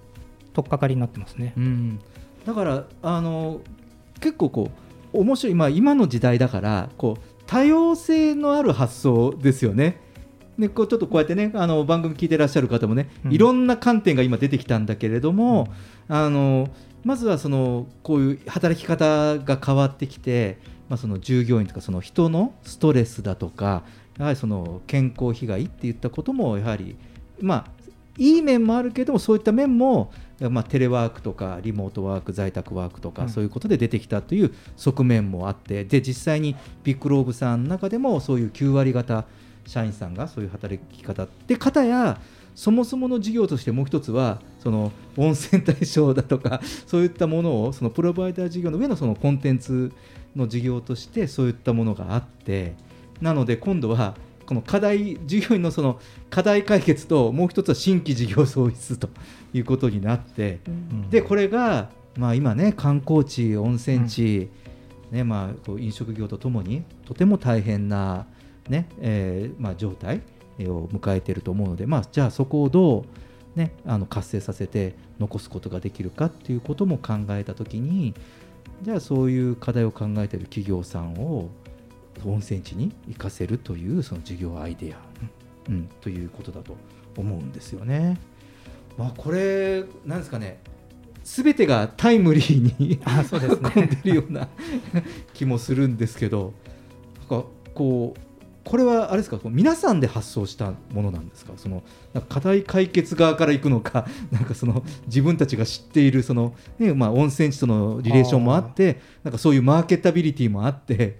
[0.53, 1.53] 取っかかりになってますね。
[1.57, 1.99] うん、
[2.45, 3.61] だからあの
[4.19, 4.71] 結構こ
[5.13, 10.01] う面白い、まあ、今の時代だからこう多様性のある発想ですよね。
[10.59, 13.33] でこうちょっとこうやってねあの番組聞いてらっしゃる方もね、うん。
[13.33, 15.69] いろんな観点が今出てきたんだけれども、
[16.07, 16.69] あの
[17.03, 20.57] まずはそのこういう働き方が変わってきて、
[20.89, 23.83] まあ、その従業員とかその人のストレスだとか
[24.17, 26.97] やはりその健康被害っていったこともやはり
[27.39, 27.79] まあ
[28.17, 33.29] いい面もあるけどもそういった面も、まあ、テレワークとかリモートワーク在宅ワークとか、うん。
[33.29, 39.23] そういうことで出てきたという側面もあってで実際にビッグローブさんの中でもそういう9割方
[39.69, 42.19] 社員さんがそういう働き方で方や
[42.55, 49.91] そもそもの事業としてもう一つはその温泉対象だとか そういったものをそのプロバイダー事業の上のそのコンテンツ
[50.35, 52.73] の事業としてそういったものがあって
[53.21, 54.15] なので今度は
[54.47, 55.99] この課題従業員のその
[56.31, 59.07] 課題解決ともう一つは新規事業創出と
[59.53, 60.59] いうことになって、
[61.11, 64.49] でこれが、まあ、今ね観光地温泉地、
[65.11, 68.25] ねまあ、こう飲食業とともにとても大変な、
[68.69, 70.21] ねえーまあ、状態
[70.59, 73.05] を迎えていると思うので、まあ、じゃあそこをど
[73.55, 78.13] う、ね、あの活性させて残すことができるかっていうことも考えたときに
[78.81, 81.49] じゃあそういう課題を考えている企業さんを
[82.25, 84.97] 温泉地に行かせるというその事業アイデア、
[85.69, 86.75] うん、ということだと
[87.17, 88.17] 思うんですよね。
[88.97, 90.59] まあ、これなんですかね
[91.23, 94.49] 全てがタイムリーにあそうですね 運んでるような
[95.33, 96.53] 気もするんですけど
[97.29, 98.19] なんかこう
[98.65, 99.37] これはあれですか？
[99.37, 101.53] こう皆さんで発想したものなんですか？
[101.57, 104.05] そのなんか課題解決側からいくのか？
[104.31, 111.19] なんかその自分たちが知っているその、ねまあ、温泉地とのリレーションもあってなんかそういうマーケタビリティもあって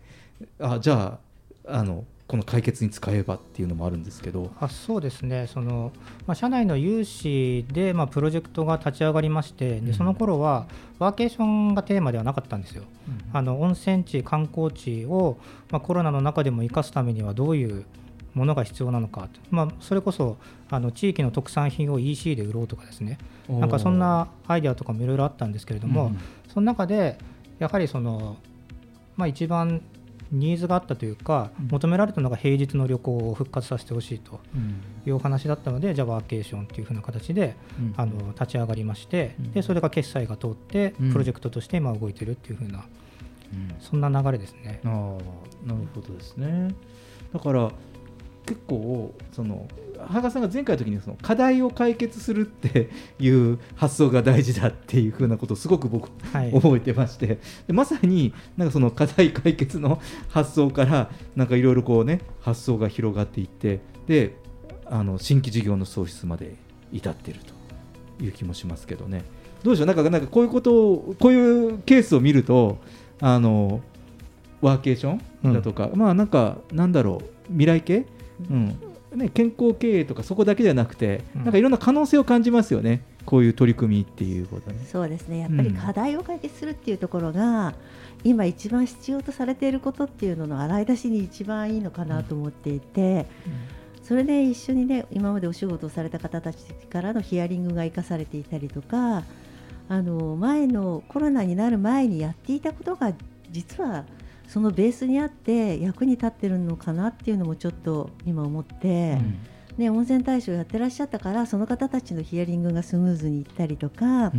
[0.59, 1.19] あじゃ
[1.67, 4.51] ああのこの解決に使えばっていうのもあるんですけど。
[4.59, 5.47] あそうですね。
[5.47, 5.91] その、
[6.27, 10.67] まあ、社内の有志で、まあ、プロジェクトが立ち上がりましてでその頃は
[10.99, 12.83] ワーケーションがテーマではなかったんですよ。
[13.33, 15.39] あの温泉地観光地を、
[15.71, 17.85] まあ、コロナの中でも生かすためにはどういう
[18.35, 20.37] ものが必要なのかと、まあ、それこそ
[20.69, 23.17] あの地域の特産品を EC で売ろうとかですね。
[23.49, 26.19] なんかそんなアイデアとかもいろいろあったんですけれども、うん。
[26.53, 27.17] その中で
[27.57, 28.37] やはりその、
[29.17, 29.81] まあ、一番
[30.31, 34.39] ニーズがあったというか、求められたのが平日の旅行を復活させてほしいと
[35.05, 37.93] いうお話だったので、じゃあワーケーションというふうな形で、うん。
[37.97, 39.51] あの立ち上がりまして、うん。
[39.51, 41.11] でそれが決済が通って、うん。
[41.11, 42.85] プロジェクトとして今動いてるっていうふうな、
[43.79, 44.81] そんな流れですね。
[44.83, 44.91] ああ
[45.67, 46.73] なるほどですね。
[47.33, 47.71] だから
[48.45, 49.67] 結構その
[50.07, 56.51] 羽賀さんが前回の時にその課題を解決するって いう発想が大事だっていうふうなことをすごく僕、はい。
[56.51, 57.39] 覚えてまして。
[57.67, 64.35] でまさになんかその課題解決の発想からなんかいろいろこうね発想が広がっていってで
[64.85, 66.55] あの新規事業の創出まで
[66.91, 67.41] 至っている
[68.17, 69.23] という気もしますけどね。
[69.63, 69.85] どうでしょう？
[69.87, 72.77] なんかなんかこういうことをこういうケースを見ると
[73.19, 73.81] あの
[74.61, 78.05] ワーケーションだとか、まあなんかなんだろう未来系、
[78.49, 78.75] うん
[79.15, 81.43] ね、健康経営とかそこだけじゃなくて、うん。
[81.43, 83.01] なんかいろんな可能性を感じますよね。
[83.25, 84.79] こういう取り組みっていうことね。
[84.91, 85.39] そうですね。
[85.39, 87.73] やっぱり課題を解決するっていうところが、
[88.23, 93.25] 今一番必要とされていることっていうのの洗い出しに一番いいのかなと思っていて、
[94.09, 99.23] それで一緒にね今までお仕事をされた方たちからのヒアリングが生かされていたりとか
[99.87, 103.13] あの前のコロナになる前にやっていたことが
[103.51, 104.05] 実は
[104.49, 109.17] そのベースにあって役に立ってるのかなっていうのもちょっと今思って。
[109.77, 114.33] ね、温泉大使をやってらっしゃったからその方たちのヒアリングがスムーズにいったりとか、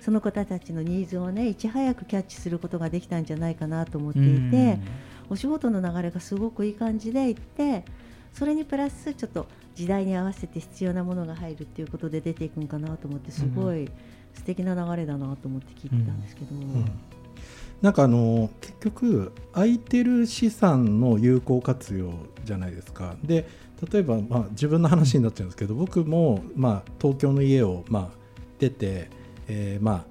[0.00, 4.78] その方たちのニーズをねいち早くキャッチすることができたんじゃないかなと思っていて、
[5.28, 7.84] お仕事の流れがすごくいい感じでいって
[8.32, 13.90] それにプラスちょっと時代に合わせて必要なものが入るっていうことで出ていくんかなと思ってすごい
[14.32, 16.54] 素敵な流れだなと思って聞いてたんですけど。
[17.82, 22.12] なんかあの結局空いてる資産の有効活用
[22.44, 23.16] じゃないですか。
[23.22, 23.48] で
[23.90, 28.18] 例えば、まあ、自分の話になっちゃうんですけど僕も、まあ、東京の家を、まあ、
[28.58, 29.10] 出て、
[29.48, 30.04] えーまあ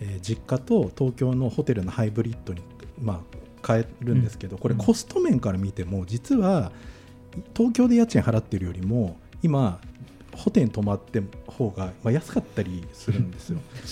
[0.00, 2.60] えー実家と東京のホテルのハイブリッドに、
[3.00, 3.22] ま
[3.62, 6.72] あ、変えるんですけど、これコスト面から見ても実は
[7.56, 9.80] 東京で家賃払ってるよりも今
[10.34, 11.22] ホテルに泊まって
[11.70, 13.58] 方が、まあ、安かったりするんですよ。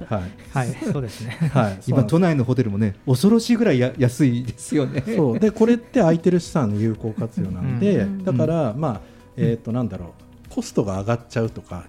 [0.00, 0.68] 確かに、はい。
[0.92, 1.30] そうですね。
[1.52, 5.02] はい、今都内のホテルもね恐ろしいぐらいや安いですよね。
[5.16, 5.38] そう。
[5.38, 8.24] でこれって空いてる資産の有効活用なんで、うん。
[8.24, 9.00] だから、まあ
[9.36, 10.24] えー、となんだろう。
[10.54, 11.86] コストが上がっちゃうとか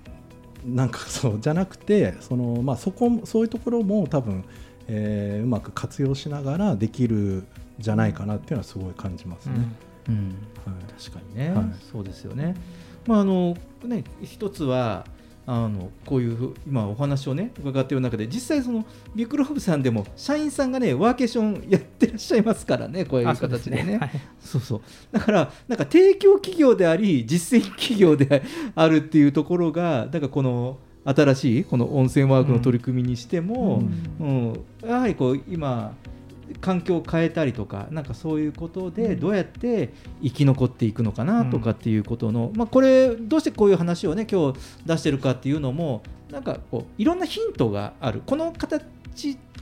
[0.66, 4.44] なんか そうじゃなくてその、まあ、そこそういうところも多分、
[4.88, 7.48] えーうまく活用しながらできるん
[7.80, 9.54] じゃないかなっていうのはすごい感じますね。
[10.10, 10.16] うん。
[10.66, 11.02] はい。
[11.04, 11.66] 確かにね、はい。
[11.92, 12.56] そうですよね。
[13.06, 15.06] まああのね一つは
[15.48, 23.92] あのこういう今お話をね伺っている中で実際そのビッグローブさんでも社員さんがねワーケーションやってらっしゃいますからねこういうあそうです形でね。
[23.94, 24.12] ねはい。
[24.40, 24.82] そうそう。
[25.12, 33.84] だからなんか提供企業であり実践企業であるっていうところがだからこの新しいこの温泉ワークの取り組みにしても、
[34.20, 34.66] うん。
[34.84, 35.94] やはりこう今
[36.62, 48.22] 環境を変えたりとかなんかそういうことでどうやって生き残っていくのかなとかっていうことの、まあ、これどうしてこういう話をね今日出してるかっていうのもなんかこういろんなヒントがある。
[48.26, 48.84] この形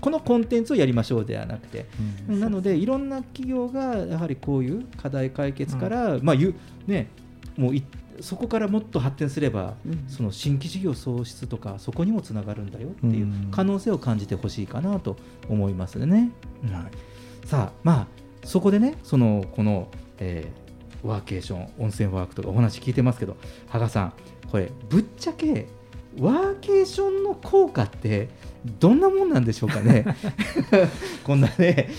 [0.02, 1.86] このコンテンツをやりましょうではなくて、
[2.28, 6.54] なのでいろんな企業がやはりこういう課題解決から、まあゆ
[6.88, 7.08] ね
[7.56, 7.84] もうい
[8.22, 9.76] そこからもっと発展すれば、
[10.08, 15.18] その新規事業創出とかそこにもつながるんだよっていう可能性を感じてほしいかなと
[15.50, 16.32] 思いますね。
[17.46, 18.08] さあまあ
[18.46, 20.64] そこでねそのこの、えー
[21.04, 23.36] ワーケーション温泉ワークとかお話聞いてますけど
[23.68, 24.14] 羽賀さん
[24.50, 25.68] これぶっちゃけ
[26.20, 28.30] ワーケーションの効果って
[28.80, 30.06] どんなもんなんでしょうかね。
[31.24, 31.90] こんなね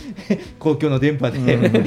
[0.59, 1.85] 公共の電波で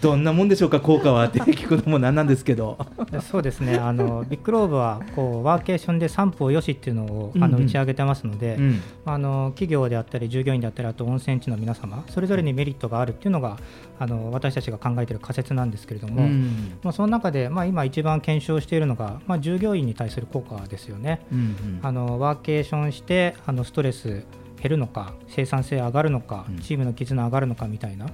[0.00, 2.78] どんなもんでしょうか効果はって聞くのもなんなんですけど。
[3.22, 3.76] そうですね。
[3.76, 7.50] あのビッグローブはこうワーケーションで三方よしっていうのをあうんうん。
[7.52, 13.56] の打ち上げてますので、うんあの企業であったり従業員であったりあと温泉地の皆様それぞれにメリットがあるっていうのが
[13.98, 16.78] あの私たちが考えている仮説なんですけれども、うん。
[16.82, 21.26] まあ、その中で、まあ、今一番検証しているのが、まあ、従業員に対する効果ですよね。
[21.32, 21.80] うんうん。
[21.82, 24.17] あのワーケーションしてあのストレス
[24.60, 28.06] 減るのか生産性上がるのか、チームの絆上がるのかみたいな、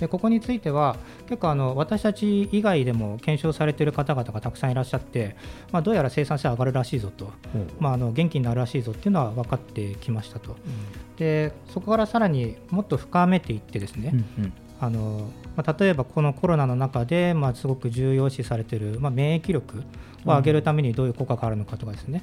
[0.00, 0.96] でここについては
[1.28, 5.36] 結構あの私たち以外でも検証されている方々がたくさんいらっしゃって、
[5.70, 7.32] まあ、どうやら生産性上がるらしいぞと、
[7.78, 10.56] まあ、あの元気になるらしいぞっていうのは分かってきましたと。
[11.16, 14.12] でそこからさらにもっと深めていってですね、
[14.84, 19.82] あのまあ、例えばこのコロナの中で、まあ、すごく重要視されている、まあ、免疫力
[20.26, 22.22] を上げるためにどういう効果があるのかとかですね、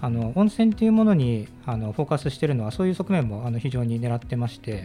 [0.00, 4.84] あの温泉というものにあのフォーカスしているのはそういう側面もあの非常に狙ってまして、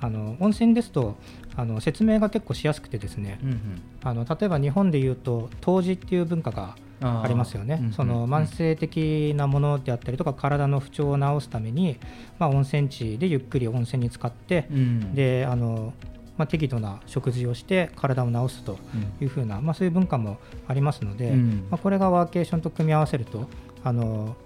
[0.00, 1.16] あの温泉ですと
[1.54, 3.38] あの説明が結構しやすくてですね、
[4.02, 7.78] あの例えば日本でいうと湯治っていう文化がありますよね。
[7.80, 7.92] うんうん。
[7.92, 11.98] その慢性的なものであったりとか体の不調を治すために、
[12.38, 15.14] まあ、温泉地でゆっくり温泉に浸かって、うん。
[15.14, 15.92] であの
[16.38, 18.78] まあ、適度な食事をして体を治すと
[19.20, 21.66] いうふうな、まあ、そういう文化もありますので、うん。
[21.70, 23.48] まあ、これがワーケーションと組み合わせると
[23.84, 24.36] あの、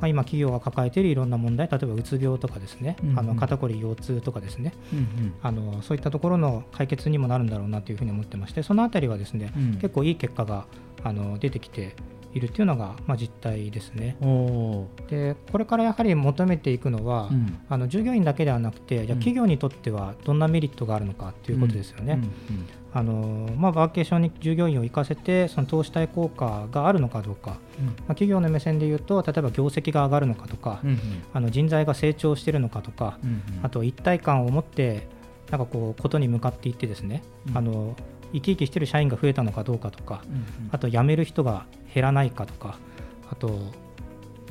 [0.00, 3.18] まあ、今企業が抱えているいろんな問題例えばうつ病とかですね、うんうん。
[3.18, 5.34] あの肩こり腰痛とかですね、うんうん。
[5.42, 9.72] あのそういったところの解決にもなるんだろうなというふうに思ってましてそのあたりはですね、うん。
[9.74, 10.66] 結構いい結果が
[11.04, 11.94] あの出てきて
[12.34, 14.16] いるっていうのが、まあ、実態ですね。
[15.08, 17.58] でこれからやはり求めていくのは、うん。
[17.68, 22.14] あの従業員だけではなくてじゃ企業にとってはどんなメリットがあるのかということですよね。
[22.14, 22.30] うんうん。
[22.92, 30.98] あのまあ、ワーケーションに従業員を生かせてその投資対効果があるのかどうか、まあ、企業の目線で言うと例えば業績が上がるのかとか、うんうん。
[31.32, 33.42] あの人材が成長しているのかとか、うんうん。
[33.62, 35.06] あと一体感を持って
[35.50, 37.58] なんかこうことに向かっていってですね、うん。
[37.58, 37.94] あの
[38.32, 42.78] 生き生きしている社員が増えたのかどうかとか、うんうんあと辞める人が減らないかとか
[43.30, 43.58] あと、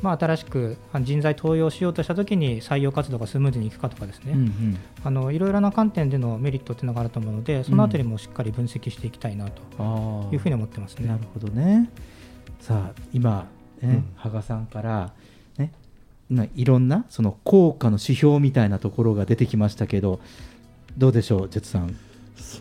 [0.01, 11.07] まあ、新しくあ人材登用しようとしたときに採用活動がスムーズにいくかとかですね、うんうんあのいろいろな観点でのメリットっていうのがあると思うのでそのあたりもしっかり分析していきたいなというふうに思ってますね。
[11.07, 11.89] なるほどね。
[12.59, 13.47] さあ今
[13.81, 15.13] ね、うん羽賀さんから
[15.57, 15.71] ね
[16.29, 20.19] ないろんなその効果の指標みたいなところが出てきましたけど
[20.97, 21.95] どうでしょうジェツさん。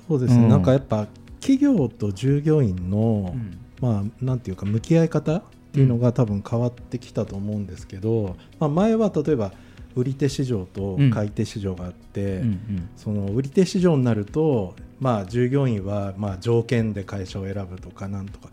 [0.09, 0.49] そうですね、うん。
[0.49, 1.07] なんかやっぱ
[1.41, 3.59] 企業と従業員の、うん。
[3.81, 9.53] まあなんていうか向き合い方っていうのが多分変わってきたと思うんですけど、まあ、前は例えば
[9.95, 12.89] 売り手市場と買い手市場があって、うんうん。
[12.97, 18.49] その売り手市場になると、まあ、従業員はまあ条件で会社を選ぶとかなんとか。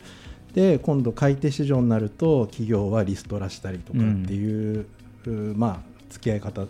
[0.53, 4.85] で今度買い手市場になると企業はリストラしたりとかっていう、
[5.25, 6.67] うまあ付き合い方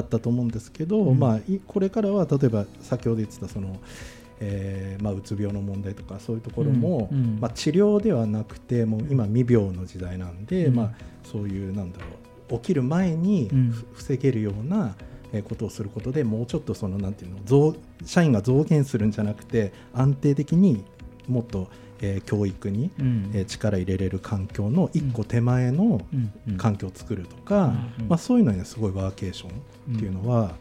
[0.00, 1.18] だったと思うんですけど、うん。
[1.18, 3.76] まあ、いこれからは例えば先ほど言ってたその、
[4.40, 7.38] えーまあ、うつ病の問題とかそういうところも、うんうん。
[7.40, 10.74] まあ、治療ではなくてもう今未病の時代なんで、うん。
[10.74, 10.92] まあ、
[11.24, 12.06] そういうなんだろ
[12.50, 13.50] う起きる前に
[13.92, 14.94] 防げるような
[15.32, 17.76] えーことをすることでもうちょっとそのなんていうの増
[18.06, 20.84] 社員が増減するんじゃなくて安定的に
[21.26, 21.68] もっと、
[22.00, 23.30] えー教育に、うん。
[23.34, 26.00] えー力入れれる環境の一個手前の
[26.56, 28.08] 環境を作るとか、うんうん。
[28.08, 29.50] まあ、そういうのにはすごいワーケーション
[29.92, 30.54] っていうのは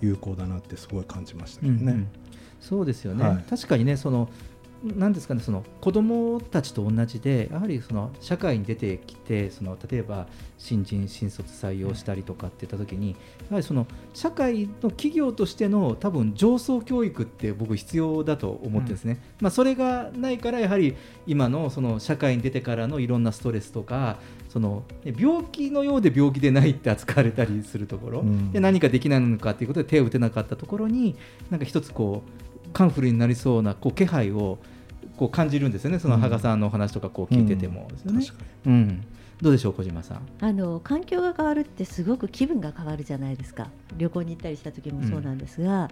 [0.00, 1.78] 有効だなってすごい感じましたけどね。
[1.82, 2.08] うんうん。
[2.60, 3.44] そうですよね、はい。
[3.48, 4.28] 確かにねその
[4.84, 10.26] なんですかねその子供たちと同じでやはりその社会に出てきてその例えば
[10.56, 13.16] 新人新卒採用したりとかって言った時にや
[13.50, 24.18] はりその社会の企業としての多分上層教育って僕必要だと思ってですね、まあ、それがないからやはり今のその社会に出てからのいろんなストレスとか
[24.48, 28.52] そのね病気のようで病気でないって扱われたりするところ、うん。
[28.52, 31.16] で何かできないのかということで手を打てなかったところに
[31.50, 34.58] なんか一つこうカンフルになりそうなこう気配を
[35.16, 36.20] こう感じるんですよね、そのうん。
[36.20, 38.24] 羽賀さんのお話とかこう聞いててもですよね。
[38.24, 39.04] 確かうん。
[39.40, 40.20] どうでしょう、小島さん。
[40.40, 43.68] あの環境が変わるってすごく気分が変わるじゃないですか。
[43.96, 45.90] 旅行に行ったりした時もそうなんですが、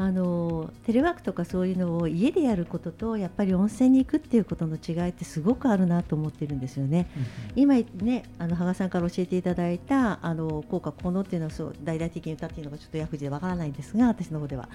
[0.00, 7.08] あのテレワークとかそういうのを家でやることとやっぱり温泉に行くっていうことの違いってすごくあるなと思ってるんですよね。
[7.56, 14.68] 今ねあの羽賀さんから教えていただいたあの効果効能っていうのはそう大々的に言ったっていうのがちょっと薬事でわからないんですが私の方では、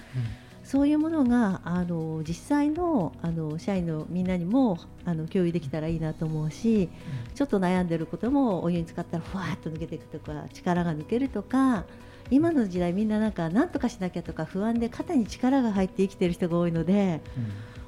[0.64, 6.88] そういうものがあの実際のあの社員のみんなにもあの共有できたらいいなと思うし、
[7.34, 11.84] ちょっと悩んでることもお湯に使ったらふわっと抜けていくとか力が抜けるとか
[12.30, 17.20] 今の時代みんななんか何とかしなきゃとか不安で肩に力が入って生きてる人が多いので。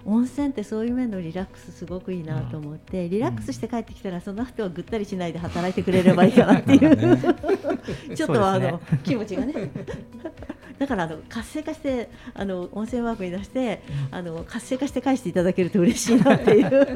[0.07, 7.19] 温泉ってそういう面のリラックスすごくいいなと思って、リラックスして帰ってきたらその後はぐったりしないで働いてくれればいいかなっていう。
[8.15, 9.53] ちょっとあの、気持ちがね。
[10.79, 13.81] だからあの活性化してあの温泉ワークに出して
[14.11, 16.71] あの活性化して返していただけると嬉しいなっていう。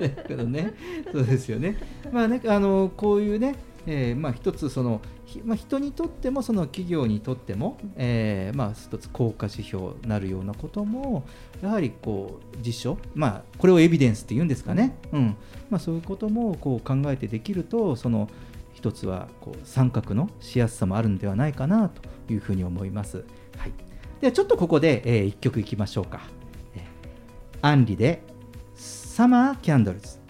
[0.00, 0.72] だけどね、
[1.12, 1.76] そうですよね。
[2.10, 3.54] まあね、あのこういうね、
[3.86, 11.24] えーまあ一つその、ひまあ人にとってもその企業にとっても、えーまあ一つ効果指標になるようなことも
[11.62, 14.96] やはりこう実証、まあこれをエビデンスって言うんですかね。
[15.12, 15.36] うん、
[15.70, 18.28] まあそういうこともこう考えてできるとその。
[18.74, 22.02] 一つはこう三角のしやすさもあるんではないかなと
[22.32, 23.24] いうふうに思います。
[23.56, 23.72] はい、
[24.20, 26.22] ではちょっとここで、え1曲いきましょうか。
[26.74, 26.82] えー
[27.64, 28.24] アンリで
[28.74, 30.21] サマーキャンドルズ。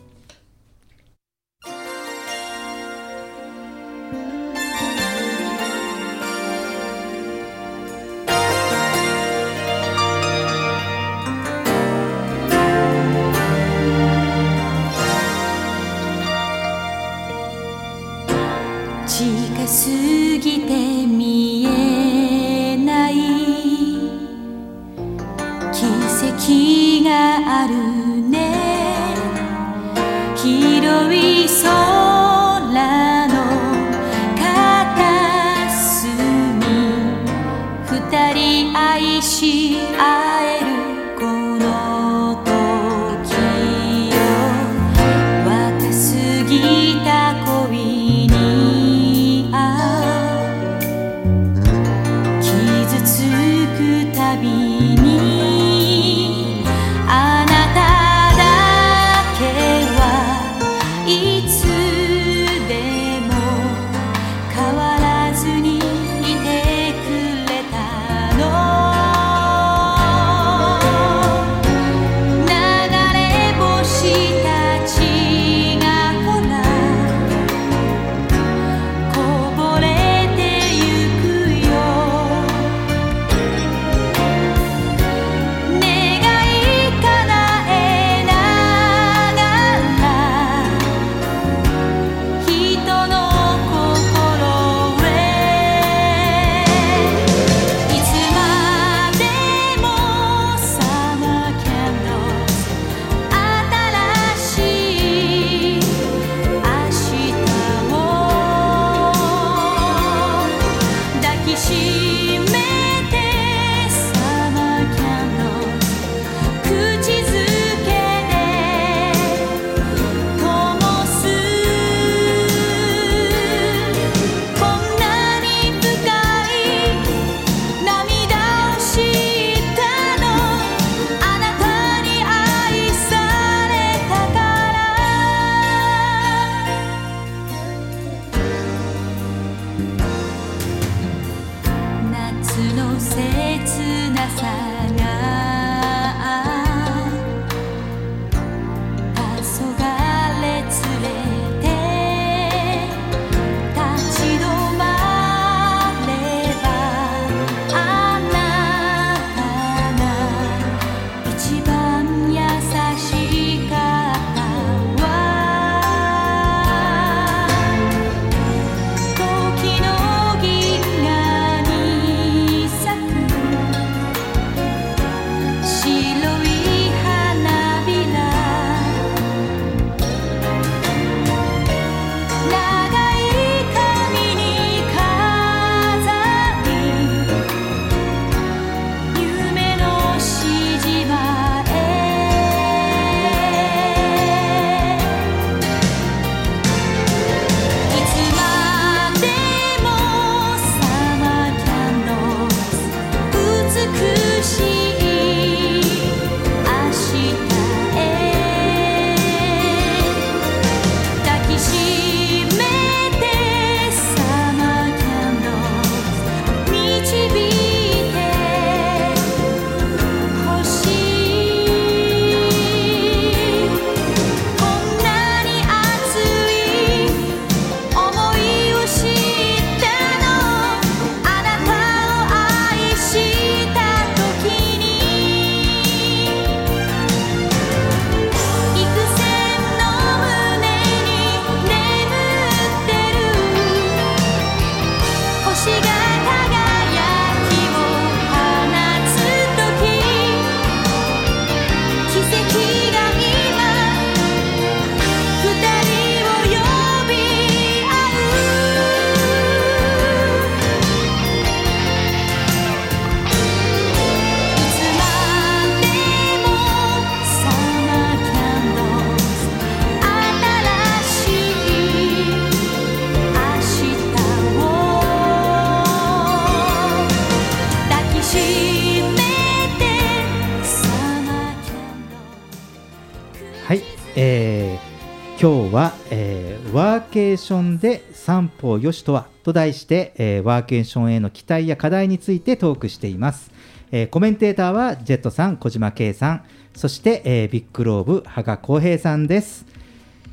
[288.72, 293.50] 散歩よしとはと題して、えーワーケーションへの期待や課題についてトークしています、
[293.90, 296.44] えーコメンテーターはジェットさん小島圭さん
[296.74, 299.66] そして、えービッグローブ羽賀浩平さんです。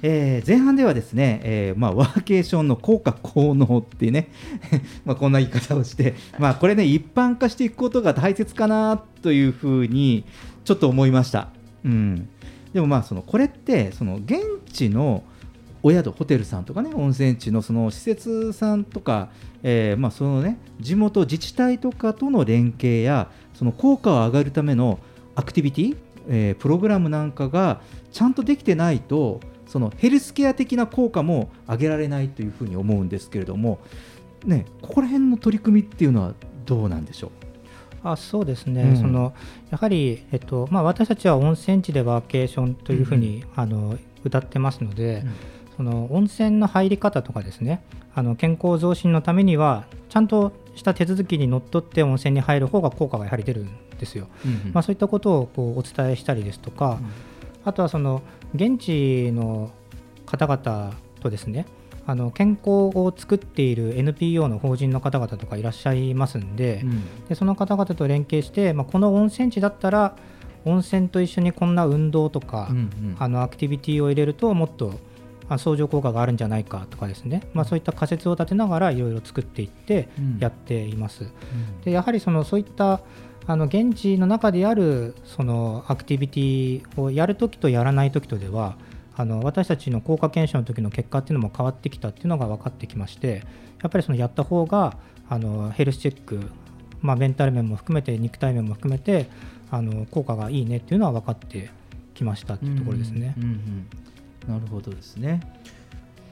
[0.02, 4.30] えー前半ではですね、えーまあ、ワーケーションの効果効能っていうね
[5.04, 10.24] まあこんな言い方をして、まあ、これね一般化していくことが大切かなというふうに
[10.64, 11.50] ちょっと思いました、
[11.84, 12.30] うん、
[12.72, 14.40] でもまあそのこれってその現
[14.72, 15.24] 地の
[15.82, 19.30] お宿ホテルさんとかね温泉地のその施設さんとか、
[19.64, 25.00] えーまあそのね地元自治体とかとの連携やその効果を上がるための
[25.36, 33.80] アクティビティ、えープログラムなんかがちゃんとできてないとそのヘルスケア的な効果も上げられないというふうに思うんですけれども、
[34.44, 36.34] ね、ここら辺の取り組みっていうのは
[36.66, 37.30] どうなんでしょう？
[38.02, 38.98] あそうですね、うん。
[38.98, 39.34] その
[39.70, 45.24] やはり、えっとまあ、私たちは温泉地でワーケーションというふうに、あの歌ってますので、
[45.80, 47.82] その温泉の入り方とかですね
[48.14, 54.28] あの健康増進のためにはちゃんとした手続きにのっとって温泉に入る方が効果がやはり出るんですよ。
[54.46, 57.00] うんまあ、そういったことをこうお伝えしたりですとか、
[57.64, 58.24] あとはその
[58.54, 59.72] 現地の
[60.26, 61.66] 方々とですね
[62.06, 66.84] あの健康を作っている NPO の法人の方々とかいらっしゃいますんで,、
[67.30, 70.18] でその方々と連携して、まあ、この温泉地だったら
[70.66, 73.16] 温泉と一緒にこんな運動とか、うんうん。
[73.18, 75.00] あのアクティビティを入れるともっと
[75.50, 80.38] あ相乗効果があるんじゃないかとかですね、まあ、そういった仮説を立てながらいろいろ作っていってうん。
[80.40, 81.26] やっています。
[81.84, 83.02] でやはりそのそういった
[83.48, 88.78] あの現地の中でやるそのアクティビティをやるときとやらないときとでは
[89.16, 93.44] あの私たちの効果検証の時の結果っていうのも変わってきたっていうのが分かってきまして
[93.82, 94.98] やっぱりそのやった方が
[95.28, 96.52] あのヘルスチェック、
[97.02, 99.30] まあ、メンタル面も含めて肉体面も含めて
[99.72, 101.70] あの効果がいいねっていうのは分かって
[102.14, 103.34] きましたっていうところですね。
[103.38, 103.88] うんうんうん
[104.48, 105.42] なるほどですね。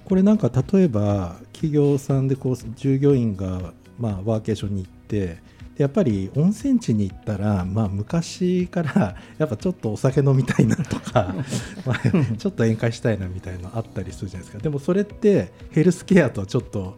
[0.06, 5.18] これなんか例えば企業さんでこう従業員がまあワーケーションに行って
[5.76, 11.36] でやっぱり温泉地に行ったら、まあ、昔から やっぱちょっとお酒飲みたいなとか
[11.86, 12.00] まあ
[12.38, 14.64] ちょっと宴会したいなみたいなのあったりするじゃないですか。
[14.64, 16.96] でもそれってヘルスケアとちょっと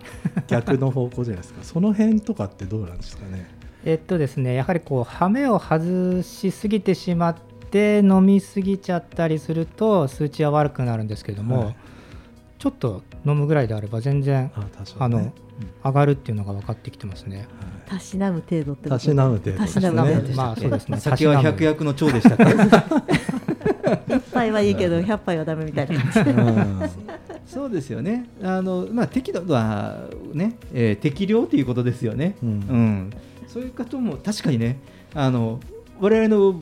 [0.48, 1.60] 逆の方向じゃないですか。
[1.66, 3.50] その辺とかってどうなんですかね？
[3.86, 7.36] えっとですね、やはりこう、羽目を外しすぎてしまっ
[7.70, 11.76] て、飲みすぎちゃったりすると、数値は悪くなるんですけども、はい。
[12.60, 14.68] ちょっと飲むぐらいであれば、全然あね。
[15.00, 15.32] あの、
[15.84, 17.48] 上がるっていうのが分かってきてますね。
[17.88, 20.36] たしなむ程度ってことたしなむ程度たしなむ程度ですね。
[20.36, 21.00] まあそうですね。
[21.02, 22.44] 酒は百薬の長でしたっけ
[24.16, 26.94] 一杯はいいけど百杯はダメみたいな感じ。
[27.52, 28.30] そうですよね。
[28.44, 32.36] あのまあ適度はね、えー適量ということですよね。
[32.44, 33.10] うん。
[33.48, 34.78] そういう方も確かにね、
[35.16, 35.60] あの
[36.00, 36.60] 我々の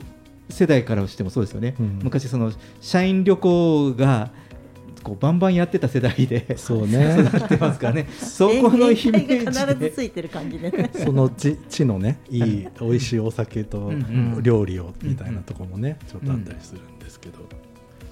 [0.48, 1.74] 世代からしてもそうですよね。
[1.78, 2.00] うん。
[2.02, 4.30] 昔その社員旅行が
[5.02, 7.16] こうバンバンやってた世代で、そうね。
[7.20, 8.08] 育ってますからね。
[8.18, 10.90] そこのイメージで必ずついてる感じでね。
[11.04, 17.38] その地地のねいい美味しいお酒とうんうん料理をみたいなところもねちょっとあったりするんですけど、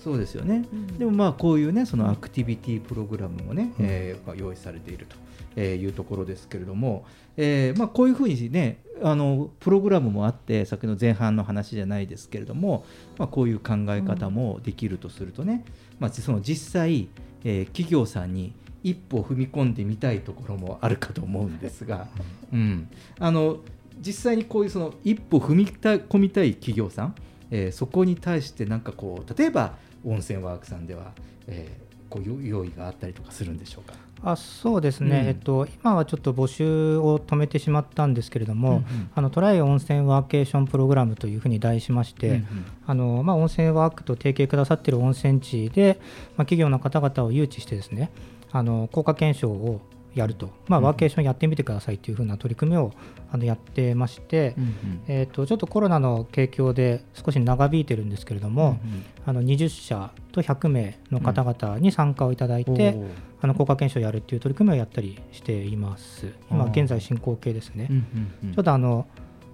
[0.02, 0.64] そうですよね、
[0.98, 5.16] でもまあこういうねそのアクティビティプログラムもね、えーまあ用意されていると
[5.56, 7.04] えーいうところですけれども、
[7.36, 12.84] えーまあ、こういうふうにねあのプログラムもあって先の前半の話じゃないですけれども、
[13.18, 15.64] まあ、こういう考え方もできるとするとね、
[15.98, 17.08] まあ、その実際、
[17.44, 18.52] えー企業さんに
[18.82, 22.06] 一歩踏み込んでみたいところもあるかと思うんですが、
[22.52, 22.88] うん、
[23.18, 23.58] あの
[24.00, 27.14] 実際にこういうその一歩踏み込みたい企業さん、
[27.50, 31.12] えーそこに対してなんかこう例えば温泉ワークさんでは、
[31.48, 33.94] えーこういう用意があったりとかするんでしょうか？
[34.32, 35.26] あそうですね、うん。
[35.28, 39.10] えっと、今はちょっと募集を止めてしまったんですけれども、うんうん。
[39.14, 42.44] あのトライ温泉ワーケーションプログラムというふうに題しまして、うんうん。
[42.86, 46.00] あのまあ、温泉ワークと提携くださっている温泉地で、
[46.36, 48.10] まあ、企業の方々を誘致してですね
[48.50, 49.80] あの効果検証を
[50.16, 52.92] やると、まあ、ワーケーションやってみてくださいというふうな取り組みを
[53.30, 54.72] あのやってまして、うんうん。
[55.08, 58.80] えー、とちょっとコロナの影響で少し長引いてるんですけれども、
[59.26, 63.06] あの20社と100名の方々に参加をいただいて、おー
[63.42, 66.32] あの効果検証をやるっていう取り組みをやったりしています。
[66.50, 67.88] 今現在進行形ですね。
[67.90, 68.54] うんうんうん。
[68.54, 69.06] ちょっとあの、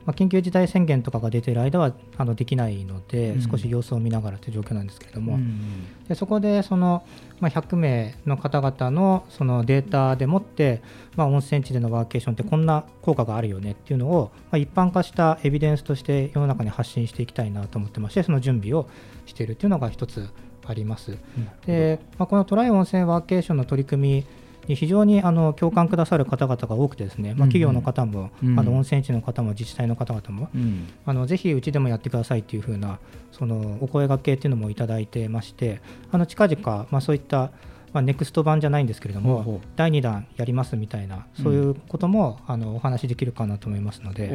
[0.05, 3.43] まあ、緊急事態宣言とかが出ている間はあのできないので、うん。
[3.43, 7.05] 少し様子を見ながらという状況なんですけれども、うんでそこでその、
[7.41, 10.83] まあ、100名の方々のそのデータでもって、
[11.17, 18.89] まあ、温泉地でのワーケーションってこんな効果があるよねっていうのを、まあ、一般化したエビデンスとして世の中に発信していきたいなと思ってましてその準備を
[19.27, 20.29] しているっていうのが一つ
[20.67, 21.19] あります。
[21.67, 24.27] で、まあ、このトライ温泉ワーケーションの取り組み
[24.69, 28.59] に非常にあの共感くださる方々が多くてですね、まあ、企業の方も、うん。
[28.59, 30.89] あの温泉地の方も自治体の方々も、うん。
[31.05, 32.99] あのぜひうちでもやってくださいっていう風な
[33.33, 37.51] そのお声掛けっていうのもいただいてましてあの近々、まあ、そういった、
[37.93, 39.69] まあ、ネクスト版じゃないんですけれどもほうほう。
[39.77, 44.29] 第2弾やりますみたいなそういうことも、あのお話しできるかなと思いますので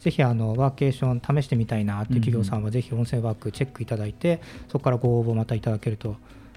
[0.00, 6.16] ぜひあのワーケーション試してみたいなっていう企業さんはぜひ温泉ワークチェックいただいてそこからご応募またいただけると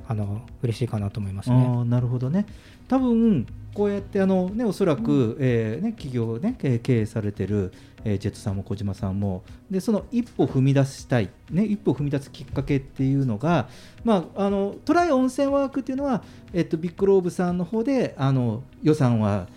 [0.10, 1.86] あの嬉しいかなと思いますね。
[1.86, 2.46] なるほどね
[2.88, 7.72] 多分こうやってあの、ね、おそらく、えーね、企業を、ね、経営されてる、
[8.04, 9.44] えージェットさんも小島さんも。
[9.70, 13.70] でその一歩踏み出したい、ね、一歩踏み出すきっかけっていうのが、
[14.04, 16.24] まあ、あのトライ温泉ワークっていうのは、
[16.54, 19.48] えっと、ビッグローブさんの方であの予算は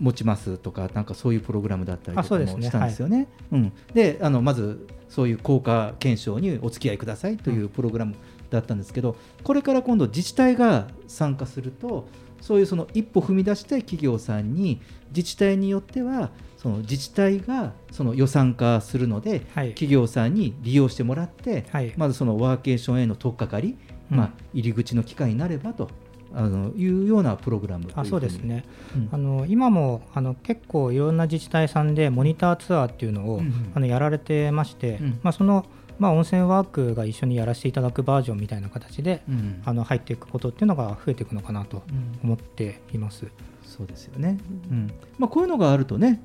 [0.00, 3.26] 持ちますとかなんかそういうプログラムだったりとかもしたんですよね。
[3.50, 8.14] うん、であのまずそういう効果検証にお付き合いくださいというプログラム
[8.50, 12.06] だったんですけど、これから今度自治体が参加すると
[12.40, 14.80] そういうその一歩踏み出したい企業さんに
[15.10, 21.64] 自治体によってはその自治体がその予算化するので、企業さんに利用してもらって、
[21.96, 23.76] まずそのワーケーションへの取っかかり、
[24.10, 24.16] うん。
[24.16, 25.88] まあ、入り口の機会になればと
[26.34, 28.64] あのいうようなプログラムあそうですね、
[28.94, 29.08] うん。
[29.12, 33.72] あの今もあの結構いろんな自治体さんでモニターツアーっていうのを、うんうん。
[33.74, 35.20] あのやられてまして、うん。
[35.22, 35.66] まあ、その、
[35.98, 39.62] まあ、温泉ワークが一緒にやらせていただくバージョンみたいな形で、うん。
[39.64, 41.82] あの入っていくことっていうのが増えていくのかなと
[42.22, 43.26] 思っています。
[43.64, 44.38] そうですよね、
[44.70, 44.90] うん。
[45.18, 46.22] まあ、こういうのがあるとね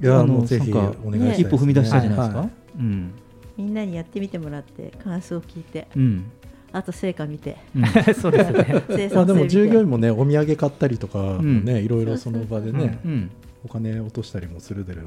[0.00, 1.36] いやあのぜひなんかお願いね。
[1.38, 3.12] 一歩踏み出したいじゃないですか、はいうん。
[3.56, 6.30] みんなにやってみてもらって感想を聞いて、うん。
[6.72, 7.86] あと成果見て、うん。
[8.14, 8.82] そうですね。
[8.88, 11.64] 生まあでも従業員もねお土産買ったりとかもうん。
[11.64, 13.10] ね、いろいろその場でね、うん。
[13.10, 13.30] うん。
[13.64, 15.02] お金落としたりもするでる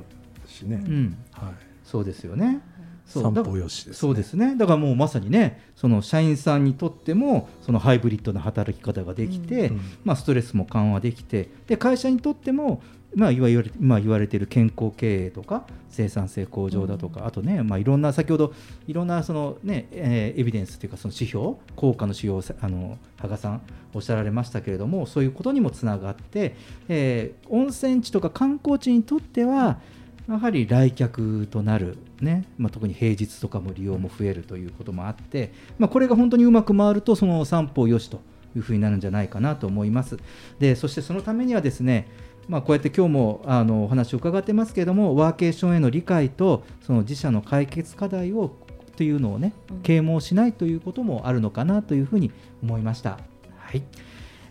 [0.46, 1.18] しね、うん。
[1.32, 2.62] はい、そうですよね。
[3.06, 3.24] そう。
[3.24, 4.56] 散歩よしです、ね、そうですね。
[4.56, 12.82] だからもうまさにね、その社員さんにとってもそのハイブリッドな働き方ができて、うんまあストレスも緩和できて、で会社にとっても
[13.16, 18.54] まあいわゆる今言われている健康経営とか生産性向上だとか、あとね、まあいろんな先ほど
[18.88, 23.62] いろんなそのね、えーエビデンスというかその指標、効果の指標あの羽賀さん
[23.94, 26.58] おっしゃられましたけれども、そういうことにもつながって、
[26.90, 29.80] えー温泉地とか観光地にとっては
[30.28, 38.22] やはり来客となる、ねまあ、特に平日とかも利用も増えるということもあって、まあ、これが本当にうまく回るとその散歩よしと
[38.56, 40.18] いうふうになるんじゃないかなと思います。
[40.60, 42.08] でそしてそのためにはですね
[42.48, 48.56] まあ、こうやって今日もあのお話を伺ってますけれどもワーケーションへの理解とその自社の解決課題を
[48.98, 49.54] というのをね
[49.84, 53.20] 啓蒙しないということもあるのかなというふうに思いました。
[53.58, 53.84] はい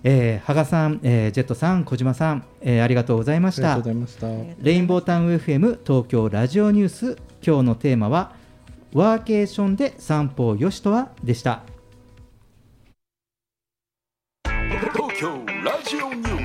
[0.07, 3.73] えー、羽賀さん、えージェットさん、小島さん、えーありがとうございました。
[3.73, 8.33] ありがとうございましたレインボータウン FM 東京ラジオニュース、今日のテーマは、
[8.93, 11.09] ワーケーションで散歩をよしとは？
[11.25, 11.63] でした。
[14.93, 15.29] 東京
[15.65, 16.44] ラジオニュース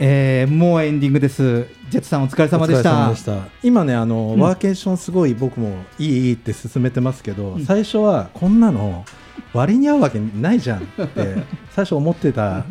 [0.00, 1.66] えーもうエンディングです。
[1.90, 3.16] ジェットさんお疲れ様でした。
[3.16, 3.48] した。
[3.62, 4.40] 今ねあの、うん。
[4.40, 7.64] ワーケーションすごい僕もいいいいって進めてますけど、うん。
[7.64, 9.04] 最初はこんなの
[9.52, 11.36] 割に合うわけないじゃんって
[11.74, 12.64] 最初思ってた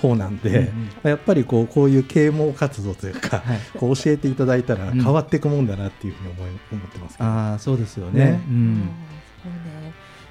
[0.00, 1.10] 方なんで、うんうん。
[1.10, 3.42] やっぱりこうこういう啓蒙活動というか、
[3.78, 5.02] こう教えていただいたらうん。
[5.02, 8.24] 変わっていくもんだなっていうふうに思い思ってますけど、ああそうですよね。
[8.24, 8.40] ね。
[8.48, 8.88] うん。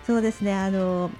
[0.07, 0.53] そうですね。
[0.53, 1.11] あの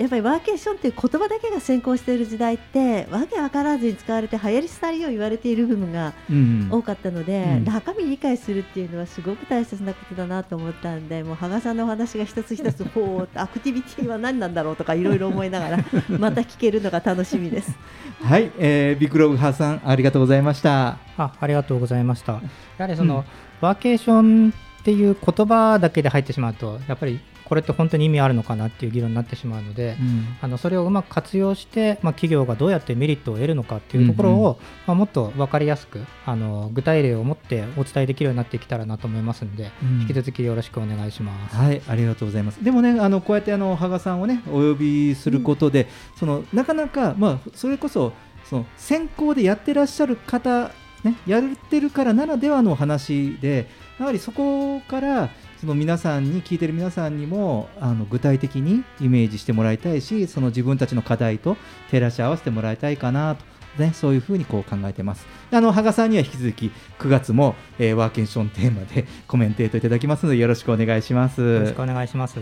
[0.00, 15.78] やっぱりワーケーションっていう言葉だけが先行している時代ってわけわからずに使われて流行り廃りを言われている部分がうん多かったので、うん中身理解するっていうのはすごく大切なことだなと思ったんでもう羽賀さんのお話が一つ一つほうアクティビティは何なんだろうとかいろいろ思いながら
[16.18, 17.76] また聞けるのが楽しみです。
[18.22, 20.98] はい、えービッグロブハさんありがとうございました。
[21.18, 22.32] あありがとうございました。
[22.32, 22.40] や
[22.78, 23.24] はりその、
[23.60, 27.20] ワーケーションっていう言葉だけで入ってしまうとやっぱり
[27.50, 41.56] これって本当に意味あるのかなっていう議論になってしまうので、うんあのそれをうまく活用して、まあ、企業がどうやってメリットを得るのかっていうところを、まあ、もっと分かりやすくあの具体例を持ってお伝えできるようになってきたらなと思いますので、うん引き続きよろしくお願いします。
[41.56, 42.62] はい、ありがとうございます。
[42.62, 48.12] でもね、あのこうやってあの羽賀さんをねお呼びすることで、そのなかなかまあそれこそ
[48.44, 50.70] その先行でやってらっしゃる方
[51.02, 53.66] ねやってるからならではの話で、
[53.98, 55.30] やはりそこから
[55.60, 61.58] その皆さんに聞いてる皆さんにもあの具体的にイメージしてもらいたいし、その自分たちの課題と
[61.90, 63.44] 照らし合わせてもらいたいかなと。
[63.78, 65.26] ね、そういうふうにこう考えてます。
[65.52, 71.40] あの羽賀さんには引き続き9月も、えーワーケーションテーマで コメンテートいただきますのでよろしくお願いします。
[71.40, 72.38] よろしくお願いします。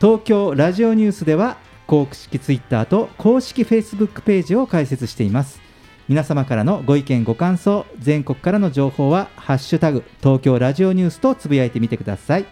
[0.00, 1.56] 東京ラジオニュースでは
[1.86, 5.65] 公式ツイッターと公式フェイスブックページを開設しています
[6.08, 12.44] 皆様からのご意見ご感想全国からの情報は「ハッシュタグ東京ラジオニュース」とつぶやいてみてください。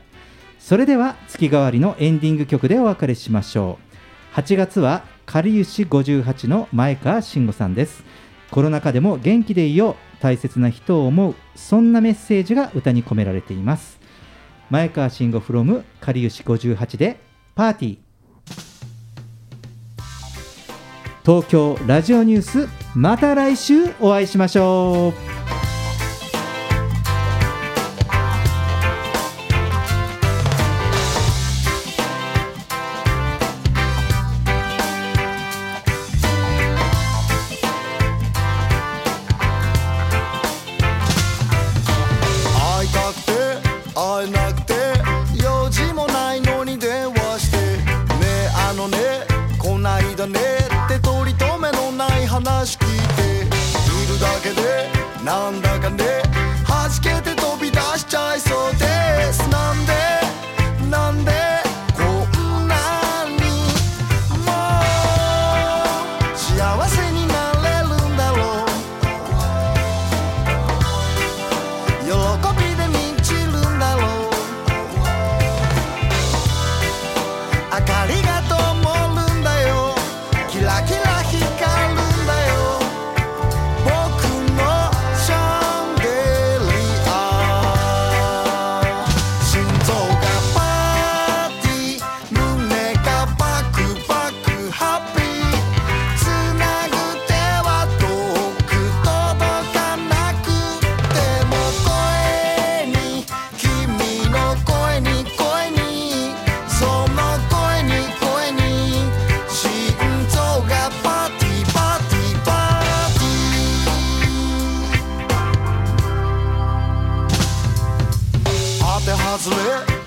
[0.58, 3.78] それでは月替わりのエンディング曲でお別れしましょ
[4.32, 4.36] う。
[4.36, 8.02] 8月はかりゆし58の前川慎吾さんです。
[8.50, 14.00] コロナ禍でも元気でいよう大切な人を思うそんなメッセージが歌に込められています。
[14.70, 17.20] 前川慎吾 from かりゆし58で
[17.54, 17.98] パーティー。
[21.24, 25.33] 東京ラジオニュースまた来週お会いしましょう。
[56.84, 58.93] 弾けて飛び出しちゃいそうで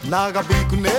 [0.09, 0.89] 長引くね。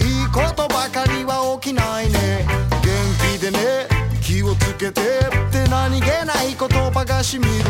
[0.00, 2.46] いいことばかりは起きないね。
[2.82, 3.88] 元気でね。
[4.20, 7.62] 気をつけてって何気ない言葉がしみるね。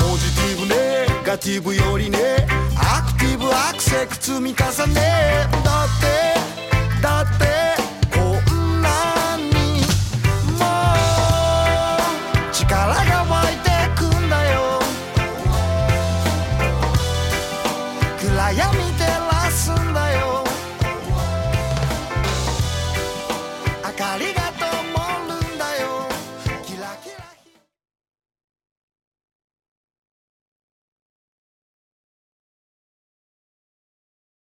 [0.00, 2.46] ポジティブネガティブよりね。
[2.76, 5.46] アクティブアクセク積み重ね。
[5.64, 7.53] だってだって。